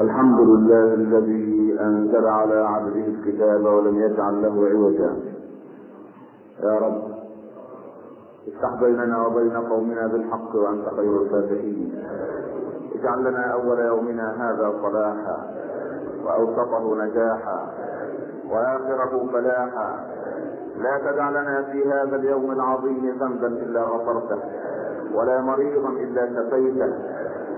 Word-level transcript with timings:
الحمد 0.00 0.40
لله 0.40 0.94
الذي 0.94 1.78
أنزل 1.80 2.26
على 2.26 2.54
عبده 2.54 3.06
الكتاب 3.06 3.64
ولم 3.64 3.96
يجعل 3.98 4.42
له 4.42 4.68
عوجا. 4.68 5.16
يا 6.62 6.78
رب 6.78 7.02
افتح 8.48 8.80
بيننا 8.80 9.26
وبين 9.26 9.56
قومنا 9.56 10.06
بالحق 10.06 10.56
وأنت 10.56 10.88
خير 10.96 11.22
الفاتحين. 11.22 12.02
اجعل 12.94 13.24
لنا 13.24 13.52
أول 13.52 13.78
يومنا 13.78 14.50
هذا 14.50 14.72
صلاحا 14.82 15.36
وأوسطه 16.24 17.04
نجاحا 17.04 17.66
وآخره 18.50 19.26
فلاحا. 19.32 20.06
لا 20.76 20.98
تدع 20.98 21.30
لنا 21.30 21.62
في 21.62 21.84
هذا 21.92 22.16
اليوم 22.16 22.50
العظيم 22.50 23.18
ذنبا 23.20 23.46
إلا 23.46 23.82
غفرته 23.82 24.38
ولا 25.14 25.40
مريضا 25.40 25.88
إلا 25.88 26.26
شفيته 26.26 26.94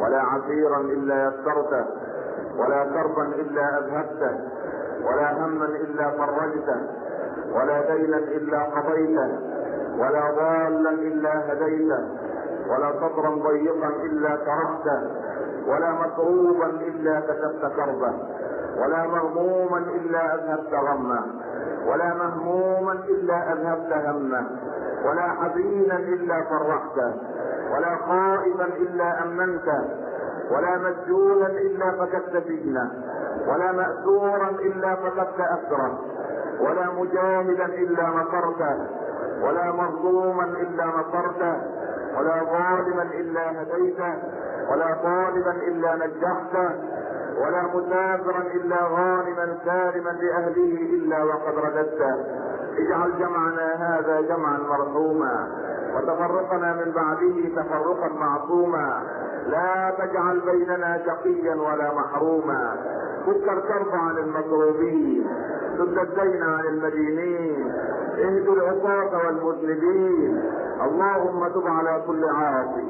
ولا 0.02 0.20
عسيرا 0.20 0.80
إلا 0.80 1.28
يسرته 1.28 1.84
ولا 2.58 2.84
كربا 2.84 3.22
إلا 3.22 3.78
أذهبته 3.78 4.38
ولا 5.06 5.32
هما 5.32 5.64
إلا 5.64 6.10
فرجته 6.10 6.80
ولا 7.54 7.94
دينا 7.96 8.16
إلا 8.18 8.62
قضيته 8.62 9.38
ولا 9.98 10.30
ضالا 10.30 10.90
إلا 10.90 11.52
هديته 11.52 12.08
ولا 12.70 12.92
صدرا 12.92 13.30
ضيقا 13.30 13.88
إلا 13.88 14.36
كرهته 14.36 15.00
ولا 15.66 15.90
مكروبا 15.92 16.66
إلا 16.66 17.20
كشفت 17.20 17.76
كربه 17.76 18.12
ولا 18.78 19.06
مغموما 19.06 19.78
إلا 19.78 20.34
أذهبت 20.34 20.74
غمه 20.74 21.24
ولا 21.86 22.14
مهموما 22.14 22.92
إلا 22.92 23.52
أذهبت 23.52 23.92
همه 23.92 24.46
ولا 25.04 25.22
حزينا 25.22 25.96
إلا 25.98 26.44
فرحته 26.44 27.14
ولا 27.72 27.96
خائفا 27.96 28.64
إلا 28.64 29.22
أمنته 29.22 30.05
ولا 30.50 30.78
مسجونا 30.78 31.46
إلا 31.46 31.90
فكدت 31.90 32.44
سجنه 32.48 32.90
ولا 33.48 33.72
مأسورا 33.72 34.50
إلا 34.50 34.94
فكدت 34.94 35.40
اسره 35.40 35.98
ولا 36.60 36.86
مجاهدا 36.98 37.64
إلا 37.64 38.08
نصرته 38.08 38.76
ولا 39.42 39.72
مظلوما 39.72 40.44
إلا 40.44 40.84
نصرته 40.86 41.56
ولا 42.18 42.44
ظالما 42.44 43.02
إلا 43.02 43.62
هديته 43.62 44.14
ولا 44.70 44.96
طالبا 45.02 45.50
إلا 45.50 45.94
نجحته 45.96 46.70
ولا 47.40 47.62
مسافرا 47.62 48.42
إلا 48.54 48.76
غانما 48.84 49.56
سالما 49.64 50.10
لأهله 50.10 50.72
إلا 50.94 51.22
وقد 51.24 51.54
رددته 51.58 52.14
اجعل 52.78 53.18
جمعنا 53.18 53.74
هذا 53.74 54.20
جمعا 54.20 54.58
مرحوما 54.58 55.48
وتفرقنا 55.96 56.72
من 56.72 56.92
بعده 56.92 57.62
تفرقا 57.62 58.08
معصوما. 58.20 59.02
لا 59.50 59.94
تجعل 59.98 60.40
بيننا 60.40 61.02
شقيا 61.06 61.54
ولا 61.54 61.94
محروما. 61.94 62.76
فك 63.26 63.48
الكرب 63.48 63.94
عن 63.94 64.18
المكروبين 64.18 65.26
سد 65.78 65.98
الدين 65.98 66.42
عن 66.42 66.64
المدينين. 66.64 67.72
اهد 68.18 68.48
العصاة 68.48 69.26
والمذنبين. 69.26 70.42
اللهم 70.84 71.48
تب 71.48 71.66
على 71.66 72.02
كل 72.06 72.24
عاصي. 72.24 72.86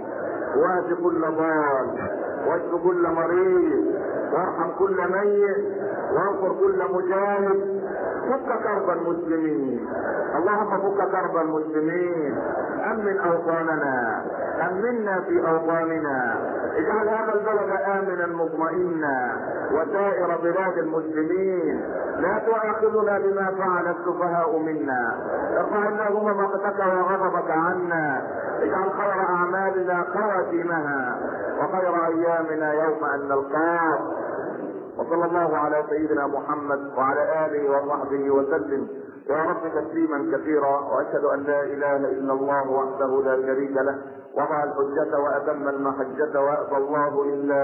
وات 0.57 0.99
كل 1.03 1.21
ضال. 1.21 2.11
واشف 2.47 2.83
كل 2.85 3.09
مريض. 3.09 3.95
وارحم 4.33 4.71
كل 4.79 4.97
ميت. 5.13 5.83
وانصر 6.43 6.61
كل 6.61 6.83
مجاهد 6.95 7.83
فك 8.31 8.63
كرب 8.63 8.91
المسلمين. 8.91 9.89
اللهم 10.37 10.71
فك 10.79 11.11
كرب 11.11 11.37
المسلمين. 11.37 12.39
أمن 12.93 13.19
أوطاننا. 13.19 14.25
امنا 14.71 15.21
في 15.21 15.49
أوطاننا. 15.49 16.35
اجعل 16.77 17.09
هذا 17.09 17.35
البلد 17.35 17.71
آمنا 17.71 18.27
مطمئنا. 18.27 19.33
وسائر 19.73 20.39
بلاد 20.43 20.79
المسلمين. 20.79 21.85
لا 22.19 22.39
تؤاخذنا 22.39 23.19
بما 23.19 23.51
فعل 23.59 23.95
السفهاء 23.95 24.59
منا. 24.59 25.15
ارفع 25.59 25.89
اللهم 25.89 26.43
مقتك 26.43 26.79
وغضبك 26.79 27.51
عنا. 27.51 28.23
اجعل 28.63 28.91
خير 28.91 29.21
أعمالنا 29.31 30.05
خواتيمها. 30.15 31.19
وخير 31.59 32.07
أيامنا 32.07 32.73
يوم 32.73 33.05
أن 33.15 33.29
نلقاك. 33.29 34.26
وصلى 34.99 35.25
الله 35.25 35.57
على 35.57 35.85
سيدنا 35.91 36.27
محمد 36.27 36.81
وعلى 36.97 37.47
آله 37.47 37.71
وصحبه 37.71 38.31
وسلم. 38.31 38.89
يا 39.31 39.43
رب 39.43 39.63
تسليما 39.75 40.37
كثيرا 40.37 40.81
وأشهد 40.81 41.25
أن 41.25 41.43
لا 41.43 41.63
إله 41.63 41.97
إلا 41.97 42.33
الله 42.33 42.71
وحده 42.71 43.23
لا 43.25 43.47
شريك 43.47 43.77
له. 43.77 43.99
وضع 44.37 44.65
الحجة 44.65 45.19
وأتم 45.19 45.69
المحجة 45.69 46.41
وأبى 46.41 46.77
الله 46.77 47.25
إلا 47.25 47.63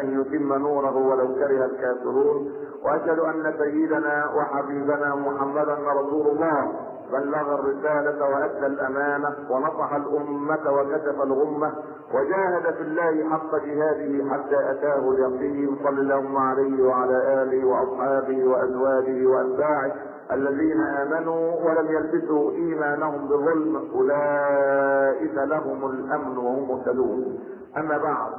أن 0.00 0.20
يتم 0.20 0.52
نوره 0.52 0.96
ولو 0.96 1.34
كره 1.34 1.64
الكافرون. 1.64 2.52
وأشهد 2.84 3.18
أن 3.18 3.54
سيدنا 3.58 4.30
وحبيبنا 4.36 5.14
محمدا 5.14 5.76
رسول 6.00 6.26
الله. 6.26 6.91
بلغ 7.12 7.54
الرسالة 7.54 8.24
وأدى 8.28 8.66
الأمانة 8.66 9.34
ونصح 9.50 9.92
الأمة 9.94 10.70
وكشف 10.72 11.22
الغمة 11.22 11.72
وجاهد 12.14 12.74
في 12.74 12.82
الله 12.82 13.30
حق 13.30 13.56
جهاده 13.56 14.30
حتى 14.34 14.70
أتاه 14.70 15.10
اليقين 15.10 15.76
صلى 15.84 16.00
الله 16.00 16.40
عليه 16.40 16.82
وعلى 16.82 17.42
آله 17.42 17.64
وأصحابه 17.66 18.44
وأزواجه 18.44 19.26
وأتباعه 19.26 19.92
الذين 20.32 20.80
آمنوا 20.80 21.52
ولم 21.64 21.86
يلبسوا 21.86 22.50
إيمانهم 22.50 23.28
بظلم 23.28 23.76
أولئك 23.94 25.34
لهم 25.34 25.90
الأمن 25.90 26.36
وهم 26.38 26.68
مهتدون. 26.68 27.38
أما 27.76 27.98
بعد 27.98 28.32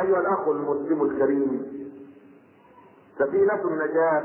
أيها 0.00 0.20
الأخ 0.20 0.48
المسلم 0.48 1.02
الكريم 1.02 1.72
سفينة 3.18 3.64
النجاة 3.64 4.22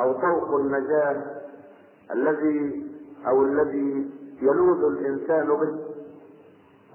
أو 0.00 0.12
طوق 0.12 0.54
النجاة 0.60 1.16
الذي 2.12 2.86
أو 3.26 3.42
الذي 3.42 4.10
يلوذ 4.42 4.84
الإنسان 4.84 5.46
به 5.46 5.78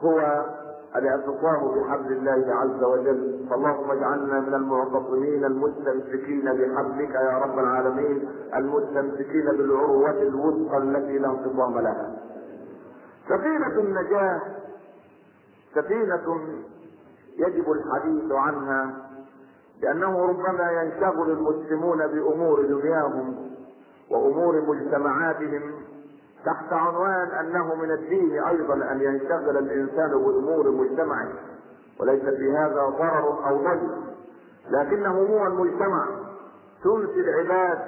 هو 0.03 0.45
الإعتصام 0.95 1.67
بحبل 1.75 2.11
الله 2.13 2.55
عز 2.55 2.83
وجل. 2.83 3.47
فاللهم 3.49 3.91
اجعلنا 3.91 4.39
من 4.39 4.53
المعتصمين 4.53 5.45
المستمسكين 5.45 6.45
بحبلك 6.45 7.15
يا 7.15 7.37
رب 7.37 7.59
العالمين 7.59 8.29
المستمسكين 8.55 9.45
بالعروة 9.45 10.21
الوثقى 10.21 10.77
التي 10.77 11.17
لا 11.17 11.29
انفصام 11.29 11.79
لها. 11.79 12.17
سفينة 13.29 13.79
النجاة 13.79 14.41
سفينة 15.75 16.39
يجب 17.37 17.71
الحديث 17.71 18.31
عنها 18.31 18.95
لأنه 19.81 20.25
ربما 20.25 20.71
ينشغل 20.71 21.31
المسلمون 21.31 22.07
بأمور 22.07 22.65
دنياهم. 22.65 23.50
وأمور 24.11 24.61
مجتمعاتهم 24.61 25.61
تحت 26.45 26.73
عنوان 26.73 27.27
أنه 27.39 27.75
من 27.75 27.91
الدين 27.91 28.43
أيضا 28.43 28.73
أن 28.73 29.01
ينشغل 29.01 29.57
الإنسان 29.57 30.09
بامور 30.09 30.71
مجتمعه 30.71 31.27
وليس 31.99 32.23
في 32.23 32.51
هذا 32.51 32.85
ضرر 32.99 33.47
أو 33.47 33.57
ضير 33.57 33.89
لكنه 34.69 35.17
هو 35.17 35.47
المجتمع. 35.47 36.05
تنسي 36.83 37.19
العباد 37.19 37.79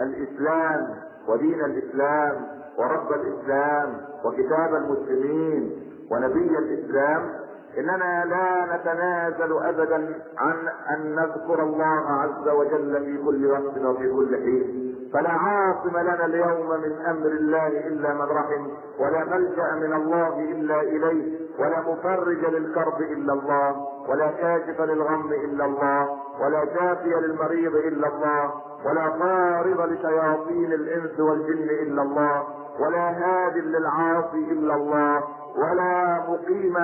الإسلام 0.00 0.96
ودين 1.28 1.64
الإسلام 1.64 2.46
ورب 2.78 3.12
الإسلام 3.12 4.00
وكتاب 4.24 4.74
المسلمين 4.74 5.82
ونبي 6.10 6.58
الإسلام 6.58 7.30
إننا 7.78 8.24
لا 8.24 8.76
نتنازل 8.76 9.52
ابدا 9.52 10.14
عن 10.38 10.56
أن 10.90 11.14
نذكر 11.14 11.62
الله 11.62 12.10
عز 12.10 12.48
وجل 12.48 13.00
في 13.04 13.24
كل 13.24 13.46
وقت 13.46 13.78
وفي 13.78 14.12
كل 14.12 14.36
حين. 14.36 14.87
فلا 15.12 15.30
عاصم 15.30 15.96
لنا 15.98 16.24
اليوم 16.24 16.70
من 16.80 16.92
أمر 17.06 17.26
الله 17.26 17.66
إلا 17.66 18.14
من 18.14 18.22
رحم 18.22 18.68
ولا 19.00 19.24
ملجأ 19.24 19.74
من 19.74 19.92
الله 19.92 20.38
إلا 20.38 20.80
إليه 20.80 21.38
ولا 21.58 21.80
مفرج 21.80 22.44
للكرب 22.44 23.00
إلا 23.00 23.32
الله 23.32 23.86
ولا 24.08 24.30
كاشف 24.30 24.80
للغم 24.80 25.32
إلا 25.32 25.64
الله 25.64 26.08
ولا 26.40 26.64
شافي 26.74 27.08
للمريض 27.08 27.76
إلا 27.76 28.08
الله 28.08 28.52
ولا 28.86 29.08
طارد 29.08 29.92
لشياطين 29.92 30.72
الإنس 30.72 31.20
والجن 31.20 31.68
إلا 31.82 32.02
الله 32.02 32.46
ولا 32.80 33.08
هاد 33.10 33.56
للعاصي 33.56 34.52
إلا 34.52 34.74
الله 34.74 35.22
ولا 35.56 36.24
مقيم 36.28 36.76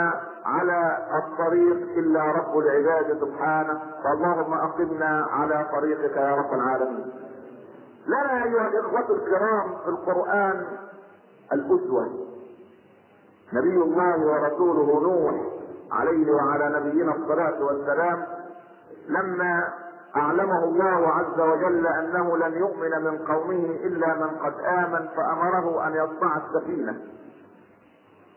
على 0.45 0.99
الطريق 1.19 1.77
إلا 1.97 2.23
رب 2.23 2.59
العباد 2.59 3.19
سبحانه. 3.21 3.81
فاللهم 4.05 4.55
أقمنا 4.55 5.27
على 5.31 5.67
طريقك 5.73 6.17
يا 6.17 6.35
رب 6.35 6.55
العالمين. 6.55 7.13
لنا 8.07 8.45
أيها 8.45 8.69
الإخوة 8.69 9.17
الكرام 9.17 9.75
في 9.85 9.89
القرآن 9.89 10.67
الأسوة. 11.53 12.09
نبي 13.53 13.77
الله 13.77 14.27
ورسوله 14.27 15.01
نوح 15.03 15.35
عليه 15.93 16.33
وعلى 16.33 16.81
نبينا 16.81 17.15
الصلاة 17.15 17.65
والسلام 17.65 18.27
لما 19.09 19.73
أعلمه 20.17 20.65
الله 20.65 21.09
عز 21.09 21.41
وجل 21.41 21.87
أنه 21.87 22.37
لن 22.37 22.53
يؤمن 22.55 23.05
من 23.05 23.19
قومه 23.19 23.65
إلا 23.85 24.15
من 24.15 24.29
قد 24.45 24.55
آمن 24.65 25.09
فأمره 25.17 25.87
أن 25.87 25.93
يصنع 25.93 26.37
السفينة. 26.37 27.01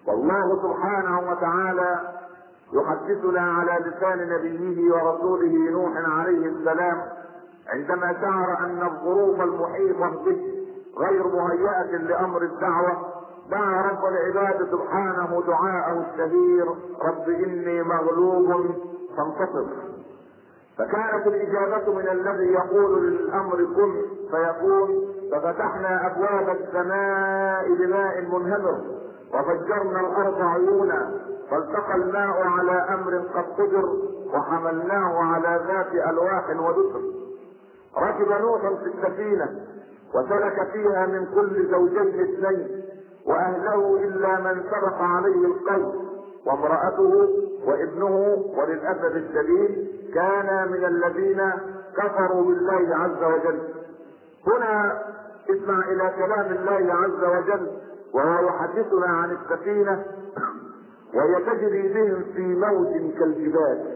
والله 0.07 0.61
سبحانه 0.61 1.31
وتعالى 1.31 1.99
يحدثنا 2.73 3.41
على 3.41 3.85
لسان 3.85 4.29
نبيه 4.29 4.93
ورسوله 4.93 5.71
نوح 5.71 5.91
عليه 6.19 6.45
السلام 6.47 7.01
عندما 7.69 8.13
شعر 8.21 8.57
أن 8.59 8.81
الظروف 8.87 9.41
المحيطه 9.41 10.23
به 10.25 10.37
غير 10.97 11.27
مهيئه 11.27 11.97
لأمر 11.97 12.41
الدعوة 12.41 12.97
دعا 13.51 13.81
رب 13.81 14.05
العباد 14.05 14.67
سبحانه 14.71 15.43
دعاءه 15.47 16.05
الشهير 16.11 16.65
رب 17.01 17.29
إني 17.29 17.83
مغلوب 17.83 18.65
فانتصر. 19.17 19.65
فكانت 20.77 21.27
الإجابة 21.27 21.93
من 21.93 22.07
الذي 22.07 22.53
يقول 22.53 23.11
للأمر 23.11 23.55
كن 23.55 24.01
فيكون 24.31 24.89
ففتحنا 25.31 26.07
أبواب 26.07 26.55
السماء 26.59 27.73
بماء 27.73 28.21
منهمر 28.21 28.81
وفجرنا 29.33 29.99
الأرض 29.99 30.41
عيونا 30.41 31.11
فالتقى 31.51 31.95
الماء 31.95 32.47
على 32.47 32.71
أمر 32.71 33.17
قد 33.17 33.45
قدر 33.61 33.85
وحملناه 34.33 35.23
على 35.23 35.61
ذات 35.67 36.09
ألواح 36.09 36.49
ودسر 36.49 37.26
ركب 37.97 38.41
نوح 38.41 38.61
في 38.61 38.85
السفينة 38.85 39.61
وسلك 40.13 40.67
فيها 40.73 41.05
من 41.05 41.25
كل 41.35 41.71
زوجين 41.71 42.21
اثنين 42.21 42.81
وأهله 43.25 43.97
إلا 44.03 44.39
من 44.39 44.63
سبق 44.63 45.01
عليه 45.01 45.45
القول. 45.45 46.07
وامرأته 46.45 47.29
وابنه 47.65 48.43
وللأسف 48.57 49.15
الشديد 49.15 49.87
كان 50.13 50.71
من 50.71 50.85
الذين 50.85 51.51
كفروا 51.97 52.43
بالله 52.43 52.95
عز 52.95 53.23
وجل. 53.23 53.59
هنا 54.47 55.01
اسمع 55.49 55.79
إلى 55.91 56.11
كلام 56.17 56.51
الله 56.51 56.93
عز 56.93 57.23
وجل 57.23 57.67
وهو 58.13 58.47
يحدثنا 58.47 59.07
عن 59.07 59.31
السفينة 59.31 60.05
وهي 61.13 61.35
تجري 61.45 61.93
بهم 61.93 62.23
في 62.35 62.41
موج 62.41 63.13
كالجبال. 63.19 63.93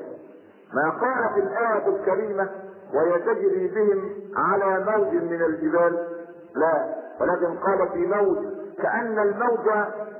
ما 0.73 0.89
قال 0.89 1.33
في 1.33 1.39
الآية 1.39 1.87
الكريمة؟ 1.87 2.49
وهي 2.93 3.19
تجري 3.19 3.67
بهم 3.67 4.09
على 4.35 4.85
موج 4.91 5.13
من 5.13 5.41
الجبال. 5.41 6.07
لا 6.55 7.01
ولكن 7.21 7.57
قال 7.57 7.89
في 7.89 8.05
موج 8.05 8.37
كأن 8.81 9.19
الموج 9.19 9.67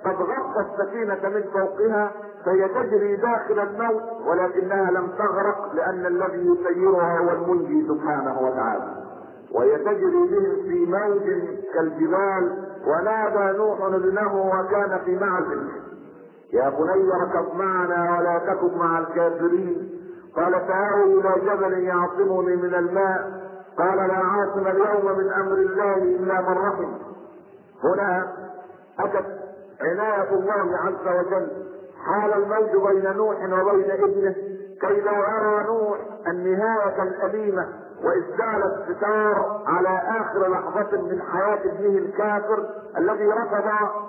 قد 0.06 0.16
غطى 0.16 0.66
السفينة 0.72 1.30
من 1.30 1.44
فوقها 1.54 2.12
فهي 2.46 2.68
تجري 2.68 3.16
داخل 3.16 3.60
الموت 3.60 4.04
ولكنها 4.28 4.92
لم 4.92 5.08
تغرق 5.08 5.74
لأن 5.74 6.06
الذي 6.06 6.48
يسيرها 6.48 7.20
هو 7.20 7.30
المنجي 7.30 7.88
سبحانه 7.88 8.42
وتعالى. 8.42 8.96
وهي 9.52 9.78
تجري 9.78 10.12
بهم 10.12 10.56
في 10.64 10.86
موج 10.86 11.24
كالجبال 11.74 12.66
ونادى 12.88 13.58
نوح 13.58 13.82
ابنه 13.82 14.46
وكان 14.48 15.00
في 15.06 15.16
معزل. 15.16 15.68
يا 16.54 16.70
بني 16.70 17.14
اركب 17.14 17.56
معنا 17.56 18.18
ولا 18.20 18.40
تكن 18.40 18.78
مع 18.78 19.00
الكافرين. 19.00 19.90
قال 20.36 20.68
تعالوا 20.68 21.22
إلى 21.22 21.42
جبل 21.42 21.84
يعصمني 21.84 22.56
من 22.56 22.76
الماء. 22.76 23.42
قال 23.78 23.98
لا 23.98 24.16
عاصم 24.16 24.68
اليوم 24.68 25.18
من 25.18 25.34
أمر 25.34 25.54
الله 25.54 25.96
إلا 25.98 26.42
من 26.42 26.58
رحم. 26.58 26.94
هنا 27.84 28.34
أتت 29.00 29.26
عناية 29.82 30.30
الله 30.34 30.78
عز 30.78 31.08
وجل. 31.08 31.48
حال 32.06 32.34
الموج 32.34 32.88
بين 32.88 33.18
نوح 33.18 33.38
وبين 33.38 33.92
ابنه 33.92 34.36
كي 34.82 35.02
لا 35.02 35.12
يرى 35.12 35.64
نوح 35.68 36.00
النهاية 36.28 37.04
الأليمة. 37.04 37.68
وإسدال 38.04 38.64
الستار 38.64 39.62
على 39.68 40.02
آخر 40.22 40.48
لحظة 40.52 41.02
من 41.02 41.22
حياة 41.22 41.60
ابنه 41.66 41.98
الكافر 41.98 42.66
الذي 42.98 43.28
رفض 43.28 43.66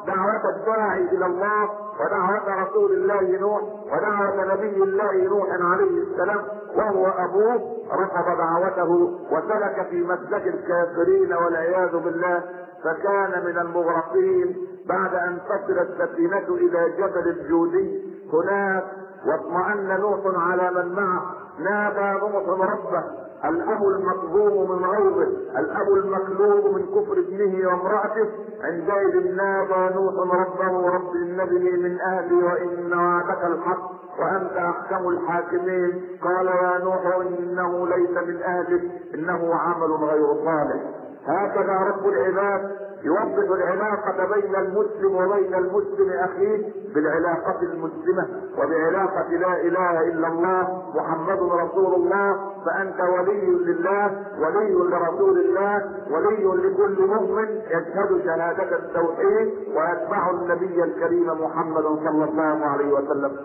دعوة 0.07 0.49
الداعي 0.57 1.01
إلى 1.01 1.27
الله 1.27 1.69
ودعوة 2.01 2.63
رسول 2.63 2.93
الله 2.93 3.39
نوح 3.41 3.63
ودعوة 3.93 4.55
نبي 4.55 4.83
الله 4.83 5.13
نوح 5.25 5.49
عليه 5.73 6.03
السلام 6.03 6.41
وهو 6.77 7.07
أبوه 7.07 7.77
رفض 7.93 8.39
دعوته 8.39 9.19
وسلك 9.33 9.87
في 9.91 10.03
مسلك 10.03 10.47
الكافرين 10.47 11.33
والعياذ 11.33 11.97
بالله 11.97 12.43
فكان 12.85 13.45
من 13.47 13.59
المغرقين 13.59 14.57
بعد 14.89 15.15
أن 15.15 15.39
تصل 15.49 15.79
السفينة 15.79 16.49
إلى 16.49 16.91
جبل 16.99 17.29
الجودي 17.29 18.13
هناك 18.33 18.85
واطمأن 19.27 20.01
نوح 20.01 20.21
على 20.25 20.71
من 20.71 20.95
معه 20.95 21.35
نادى 21.59 22.19
نوح 22.21 22.49
ربه 22.49 23.22
الأب 23.45 23.83
المكظوم 23.83 24.71
من 24.71 24.85
غيظه 24.85 25.29
الأب 25.59 25.89
المكلوب 25.89 26.75
من 26.75 26.87
كفر 26.87 27.19
ابنه 27.19 27.69
وامرأته. 27.69 28.29
عندئذ 28.63 29.37
نادى 29.37 29.95
نوح 29.95 30.15
ربه 30.35 30.89
رب 30.89 31.15
انبني 31.17 31.71
من 31.71 32.01
أهلي 32.01 32.35
وإن 32.35 32.93
وعدك 32.93 33.45
الحق 33.45 33.91
وأنت 34.21 34.57
أحكم 34.57 35.09
الحاكمين. 35.09 36.03
قال 36.23 36.47
يا 36.47 36.79
نوح 36.85 37.17
إنه 37.39 37.87
ليس 37.87 38.11
من 38.29 38.43
أهلك 38.43 38.83
إنه 39.15 39.55
عمل 39.55 39.93
غير 39.93 40.27
صالح. 40.45 40.83
هكذا 41.27 41.73
رب 41.73 42.07
العباد 42.09 42.71
يوضح 43.05 43.51
العلاقة 43.51 44.35
بين 44.35 44.57
المسلم 44.57 45.17
وبين 45.17 45.55
المسلم 45.55 46.11
أخيه 46.11 46.73
بالعلاقة 46.95 47.63
المسلمة 47.63 48.29
وبعلاقة 48.59 49.29
لا 49.29 49.61
إله 49.61 50.01
إلا 50.01 50.29
الله 50.29 50.93
محمد 50.95 51.39
رسول 51.43 51.95
الله 51.95 52.51
فأنت 52.67 53.01
ولي 53.01 53.47
لله 53.47 54.25
ولي 54.41 54.73
لرسول 54.73 55.41
الله 55.41 55.91
ولي 56.11 56.45
لكل 56.45 57.07
مؤمن. 57.07 57.49
يشهد 57.67 58.25
شهادة 58.25 58.77
التوحيد 58.77 59.55
ويتبع 59.77 60.31
النبي 60.31 60.85
الكريم 60.85 61.27
محمد 61.27 61.85
صلى 61.85 62.25
الله 62.25 62.67
عليه 62.67 62.93
وسلم. 62.93 63.37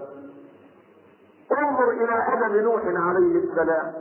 انظر 1.51 1.89
إلى 1.89 2.23
أدب 2.33 2.55
نوح 2.63 2.81
عليه 2.85 3.43
السلام. 3.43 3.93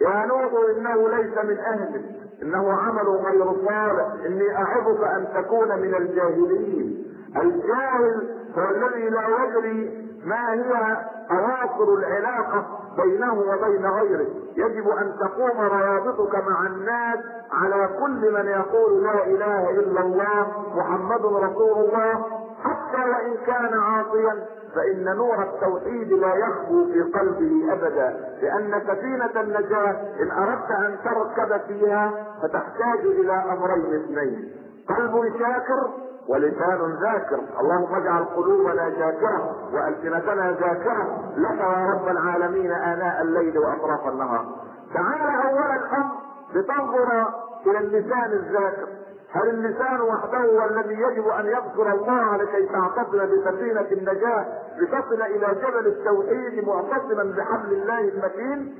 يا 0.00 0.26
نوح 0.26 0.52
إنه 0.76 1.08
ليس 1.08 1.38
من 1.44 1.58
أهلك. 1.58 2.19
إنه 2.42 2.72
عمل 2.72 3.08
غير 3.08 3.44
صالح. 3.44 4.06
إني 4.26 4.56
أعظك 4.56 5.04
أن 5.04 5.28
تكون 5.34 5.68
من 5.68 5.94
الجاهلين. 5.94 7.06
الجاهل 7.36 8.36
هو 8.58 8.70
الذي 8.70 9.08
لا 9.08 9.22
يدري 9.44 10.10
ما 10.24 10.52
هي 10.52 10.96
اواصر 11.30 11.94
العلاقة 11.98 12.66
بينه 12.96 13.32
وبين 13.32 13.86
غيره. 13.86 14.26
يجب 14.56 14.88
أن 14.88 15.14
تقوم 15.20 15.60
روابطك 15.60 16.34
مع 16.34 16.66
الناس 16.66 17.18
على 17.52 17.88
كل 18.00 18.32
من 18.32 18.46
يقول 18.46 19.02
لا 19.02 19.26
إله 19.26 19.70
إلا 19.70 20.00
الله 20.00 20.46
محمد 20.76 21.24
رسول 21.24 21.84
الله 21.84 22.24
حتى 22.64 23.10
وإن 23.10 23.36
كان 23.46 23.78
عاصيا. 23.78 24.46
فإن 24.74 25.16
نور 25.16 25.42
التوحيد 25.42 26.12
لا 26.12 26.34
يخبو 26.34 26.84
في 26.92 27.02
قلبه 27.02 27.72
أبدا 27.72 28.36
لأن 28.42 28.82
سفينة 28.86 29.40
النجاة 29.40 29.96
إن 30.22 30.30
أردت 30.30 30.70
أن 30.70 30.96
تركب 31.04 31.60
فيها 31.66 32.12
فتحتاج 32.42 33.00
إلى 33.00 33.32
أمرين 33.32 33.94
اثنين 33.94 34.52
قلب 34.88 35.32
شاكر 35.38 35.90
ولسان 36.28 36.98
ذاكر. 37.02 37.40
اللهم 37.60 37.94
اجعل 37.94 38.24
قلوبنا 38.24 38.90
شاكرة 38.90 39.56
وألسنتنا 39.72 40.52
ذاكرة. 40.52 41.32
لك 41.36 41.60
يا 41.60 41.86
رب 41.94 42.08
العالمين 42.08 42.70
آناء 42.72 43.22
الليل 43.22 43.58
وأطراف 43.58 44.08
النهار. 44.08 44.46
تعال 44.94 45.46
أول 45.46 45.76
الأمر 45.76 46.14
لتنظر 46.54 47.28
إلى 47.66 47.78
اللسان 47.78 48.32
الذاكر. 48.32 48.88
هل 49.32 49.48
اللسان 49.48 50.00
وحده 50.00 50.38
هو 50.38 50.64
الذي 50.70 50.94
يجب 50.94 51.28
أن 51.28 51.46
يذكر 51.46 51.92
الله 51.92 52.36
لكي 52.36 52.66
تعتصم 52.66 53.18
بسفينة 53.18 53.86
النجاة 53.92 54.46
لتصل 54.78 55.22
إلى 55.22 55.46
جبل 55.54 55.86
التوحيد 55.86 56.64
معتصما 56.68 57.34
بحبل 57.36 57.72
الله 57.72 58.00
المتين؟ 58.00 58.78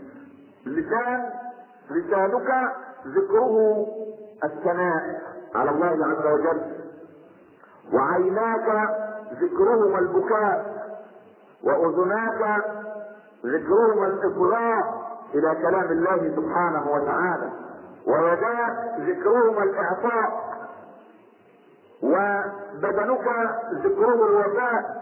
اللسان 0.66 1.30
لسانك 1.90 2.73
ذكره 3.07 3.87
الثناء 4.45 5.21
على 5.54 5.71
الله 5.71 6.07
عز 6.07 6.26
وجل. 6.26 6.61
وعيناك 7.92 8.88
ذكرهما 9.42 9.99
البكاء 9.99 10.80
وأذناك 11.64 12.64
ذكرهما 13.47 14.07
الاصغاء 14.07 15.00
إلى 15.35 15.54
كلام 15.62 15.90
الله 15.92 16.37
سبحانه 16.37 16.90
وتعالى. 16.92 17.50
ويداك 18.07 18.76
ذكرهما 19.00 19.62
الإعطاء. 19.62 20.50
وبدنك 22.02 23.26
ذكره 23.73 24.28
الوفاء. 24.28 25.00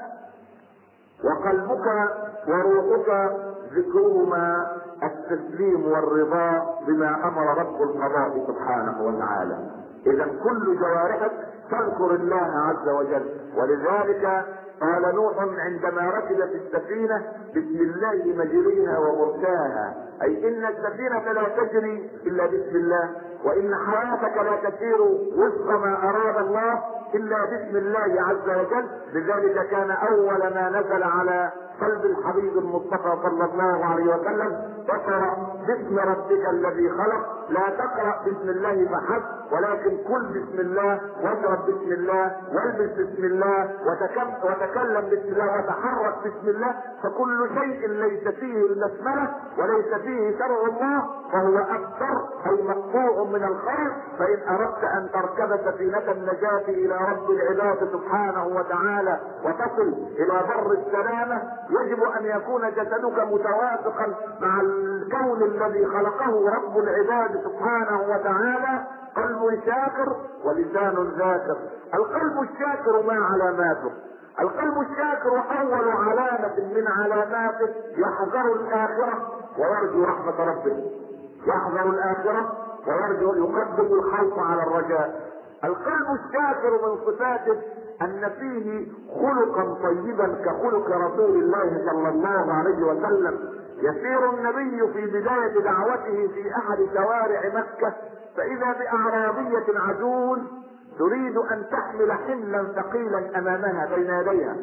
وقلبك 1.24 1.86
وروحك 2.48 3.32
ذكرهما 3.72 4.66
التسليم 5.02 5.92
والرضا 5.92 6.78
بما 6.86 7.28
أمر 7.28 7.58
رب 7.58 7.82
القضاء 7.82 8.46
سبحانه 8.46 9.02
وتعالى. 9.02 9.58
إذا 10.06 10.24
كل 10.24 10.78
جوارحك 10.78 11.32
تذكر 11.70 12.14
الله 12.14 12.50
عز 12.68 12.88
وجل. 12.88 13.30
ولذلك 13.56 14.44
قال 14.80 15.14
نوح 15.14 15.34
عندما 15.38 16.10
ركب 16.10 16.36
في 16.36 16.54
السفينة 16.54 17.22
بسم 17.50 17.80
الله 17.80 18.44
مجريها 18.44 18.98
ومرساها 18.98 19.94
أي 20.22 20.48
إن 20.48 20.66
السفينة 20.66 21.32
لا 21.32 21.48
تجري 21.48 22.10
إلا 22.26 22.46
بسم 22.46 22.76
الله. 22.76 23.10
وإن 23.44 23.74
حياتك 23.74 24.36
لا 24.36 24.70
تسير 24.70 25.02
وفق 25.36 25.66
ما 25.66 26.10
أراد 26.10 26.46
الله 26.46 26.82
إلا 27.14 27.44
باسم 27.44 27.76
الله 27.76 28.22
عز 28.22 28.48
وجل. 28.48 28.86
لذلك 29.12 29.68
كان 29.70 29.90
أول 29.90 30.38
ما 30.38 30.68
نزل 30.68 31.02
على 31.02 31.52
قلب 31.80 32.04
الحبيب 32.04 32.58
المصطفى 32.58 33.12
صلى 33.22 33.44
الله 33.44 33.84
عليه 33.86 34.04
وسلم 34.04 34.62
اقرا 34.88 35.36
باسم 35.66 35.98
ربك 35.98 36.48
الذي 36.50 36.88
خلق 36.90 37.38
لا 37.50 37.68
تقرأ 37.70 38.22
باسم 38.24 38.48
الله 38.48 38.88
فحسب 38.88 39.38
ولكن 39.52 39.96
كل 40.08 40.26
بسم 40.40 40.60
الله 40.60 41.00
واشرب 41.22 41.66
بسم 41.66 41.92
الله 41.92 42.36
والبس 42.54 42.90
بسم 42.92 43.24
الله 43.24 43.70
وتكلم, 43.86 45.04
بسم 45.10 45.28
الله 45.32 45.58
وتحرك 45.58 46.14
بسم 46.24 46.48
الله 46.48 46.74
فكل 47.02 47.48
شيء 47.60 47.88
ليس 47.88 48.28
فيه 48.28 48.66
البسمله 48.66 49.28
وليس 49.58 49.94
فيه 49.94 50.38
شرع 50.38 50.60
الله 50.68 51.02
فهو 51.32 51.58
أكثر 51.58 52.28
اي 52.46 52.62
مقطوع 52.62 53.24
من 53.24 53.44
الخير 53.44 53.92
فإن 54.18 54.54
أردت 54.54 54.84
أن 54.84 55.08
تركب 55.12 55.56
سفينة 55.70 56.12
النجاة 56.12 56.62
إلى 56.68 56.94
رب 57.10 57.30
العباد 57.30 57.88
سبحانه 57.92 58.46
وتعالى 58.46 59.20
وتصل 59.44 59.92
إلى 60.18 60.40
بر 60.48 60.72
السلامة 60.72 61.42
يجب 61.70 62.02
أن 62.02 62.26
يكون 62.26 62.70
جسدك 62.70 63.18
متوافقا 63.18 64.14
مع 64.40 64.60
الكون 64.60 65.42
الذي 65.42 65.86
خلقه 65.86 66.50
رب 66.50 66.78
العباد 66.78 67.44
سبحانه 67.44 68.00
وتعالى. 68.02 68.86
قلب 69.16 69.60
شاكر 69.66 70.16
ولسان 70.44 71.12
ذاكر. 71.18 71.56
القلب 71.94 72.42
الشاكر 72.42 73.02
ما 73.06 73.26
علاماته. 73.26 73.92
القلب 74.40 74.80
الشاكر 74.80 75.42
أول 75.60 75.88
علامة 75.90 76.56
من 76.74 76.88
علاماته 76.88 77.74
يحذر 77.96 78.52
الآخرة 78.52 79.32
ويرجو 79.58 80.04
رحمة 80.04 80.44
ربه. 80.44 80.90
يحذر 81.46 81.90
الآخرة 81.90 82.52
ويرجو 82.86 83.34
يقدم 83.34 83.86
الخوف 83.86 84.38
على 84.38 84.62
الرجاء. 84.62 85.28
القلب 85.64 86.18
الشاكر 86.20 86.70
من 86.70 86.96
صفاته 87.06 87.62
أن 88.02 88.30
فيه 88.38 88.86
خلقا 89.14 89.74
طيبا 89.82 90.26
كخلق 90.44 90.90
رسول 90.90 91.42
الله 91.42 91.90
صلى 91.90 92.08
الله 92.08 92.52
عليه 92.52 92.82
وسلم. 92.84 93.38
يسير 93.78 94.30
النبي 94.30 94.92
في 94.92 95.06
بداية 95.06 95.60
دعوته 95.64 96.28
في 96.34 96.56
أحد 96.56 96.78
شوارع 96.94 97.42
مكة. 97.54 97.94
فإذا 98.36 98.72
بأعرابية 98.72 99.78
عجوز 99.78 100.38
تريد 100.98 101.36
أن 101.36 101.66
تحمل 101.70 102.12
حملا 102.12 102.64
ثقيلا 102.64 103.38
أمامها 103.38 103.86
بين 103.94 104.10
يديها. 104.10 104.56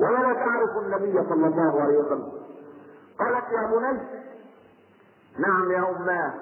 ولا 0.00 0.32
تعرف 0.32 0.70
النبي 0.82 1.28
صلى 1.28 1.46
الله 1.46 1.82
عليه 1.82 1.98
وسلم. 1.98 2.32
قالت 3.18 3.52
يا 3.52 3.66
بني 3.66 4.00
نعم 5.38 5.70
يا 5.70 5.78
اماه 5.78 6.34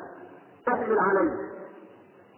تحمل 0.66 0.98
عليه 0.98 1.36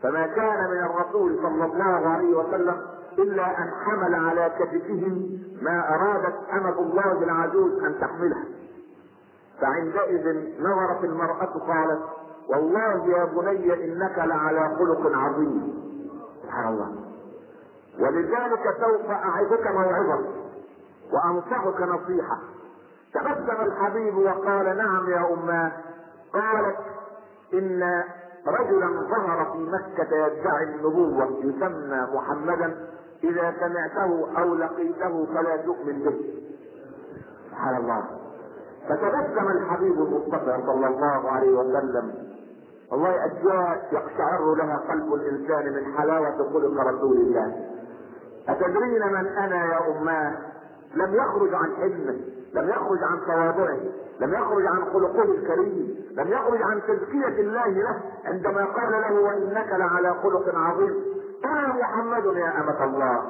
فما 0.02 0.26
كان 0.26 0.70
من 0.70 0.84
الرسول 0.84 1.38
صلى 1.42 1.64
الله 1.64 2.08
عليه 2.08 2.36
وسلم 2.36 2.76
إلا 3.18 3.58
أن 3.58 3.70
حمل 3.84 4.14
على 4.14 4.52
كتفه 4.58 5.28
ما 5.62 5.94
أرادت 5.94 6.34
امة 6.52 6.78
الله 6.78 7.12
العجوز 7.12 7.84
أن 7.84 7.98
تحمله. 8.00 8.44
فعندئذ 9.60 10.54
نظرت 10.60 11.04
المرأة 11.04 11.58
قالت 11.68 12.02
والله 12.48 13.06
يا 13.06 13.24
بني 13.24 13.84
إنك 13.84 14.18
لعلى 14.18 14.76
خلق 14.78 15.18
عظيم. 15.18 15.74
سبحان 16.42 16.74
الله. 16.74 16.92
ولذلك 18.00 18.76
سوف 18.80 19.10
اعظك 19.10 19.66
موعظة 19.66 20.24
وأنصحك 21.12 21.80
نصيحة. 21.80 22.38
تبسم 23.14 23.60
الحبيب 23.60 24.16
وقال 24.16 24.76
نعم 24.76 25.10
يا 25.10 25.32
اماه 25.34 25.72
قالت 26.32 26.76
إن 27.54 28.02
رجلا 28.46 29.08
ظهر 29.10 29.52
في 29.52 29.58
مكة 29.58 30.16
يدعي 30.16 30.64
النبوة 30.64 31.28
يسمى 31.44 32.06
محمدا. 32.14 32.93
إذا 33.24 33.54
سمعته 33.60 34.38
أو 34.38 34.54
لقيته 34.54 35.26
فلا 35.26 35.56
تؤمن 35.56 36.02
به. 36.02 36.44
سبحان 37.50 37.76
الله. 37.76 38.04
فتبسم 38.88 39.48
الحبيب 39.48 39.92
المصطفى 39.92 40.62
صلى 40.66 40.86
الله 40.86 41.30
عليه 41.30 41.58
وسلم. 41.58 42.14
والله 42.92 43.26
اشياء 43.26 43.88
يقشعر 43.92 44.54
لها 44.54 44.76
قلب 44.76 45.14
الإنسان 45.14 45.72
من 45.72 45.94
حلاوة 45.94 46.36
خلق 46.52 46.80
رسول 46.80 47.16
الله. 47.16 47.54
أتدرين 48.48 49.12
من 49.12 49.26
أنا 49.26 49.64
يا 49.64 49.78
أماه؟ 49.88 50.36
لم 50.94 51.14
يخرج 51.14 51.54
عن 51.54 51.76
حلمه 51.76 52.16
لم 52.54 52.68
يخرج 52.68 52.98
عن 53.02 53.20
تواضعه 53.26 53.80
لم 54.20 54.34
يخرج 54.34 54.66
عن 54.66 54.84
خلقه 54.92 55.22
الكريم 55.22 55.94
لم 56.16 56.28
يخرج 56.28 56.62
عن 56.62 56.80
تزكية 56.88 57.40
الله 57.40 57.68
له 57.68 58.00
عندما 58.24 58.64
قال 58.64 58.92
له 58.92 59.20
وإنك 59.20 59.72
لعلى 59.72 60.14
خلق 60.22 60.54
عظيم. 60.54 60.94
أنا 61.44 61.74
محمد 61.80 62.24
يا 62.24 62.60
امة 62.60 62.84
الله. 62.84 63.22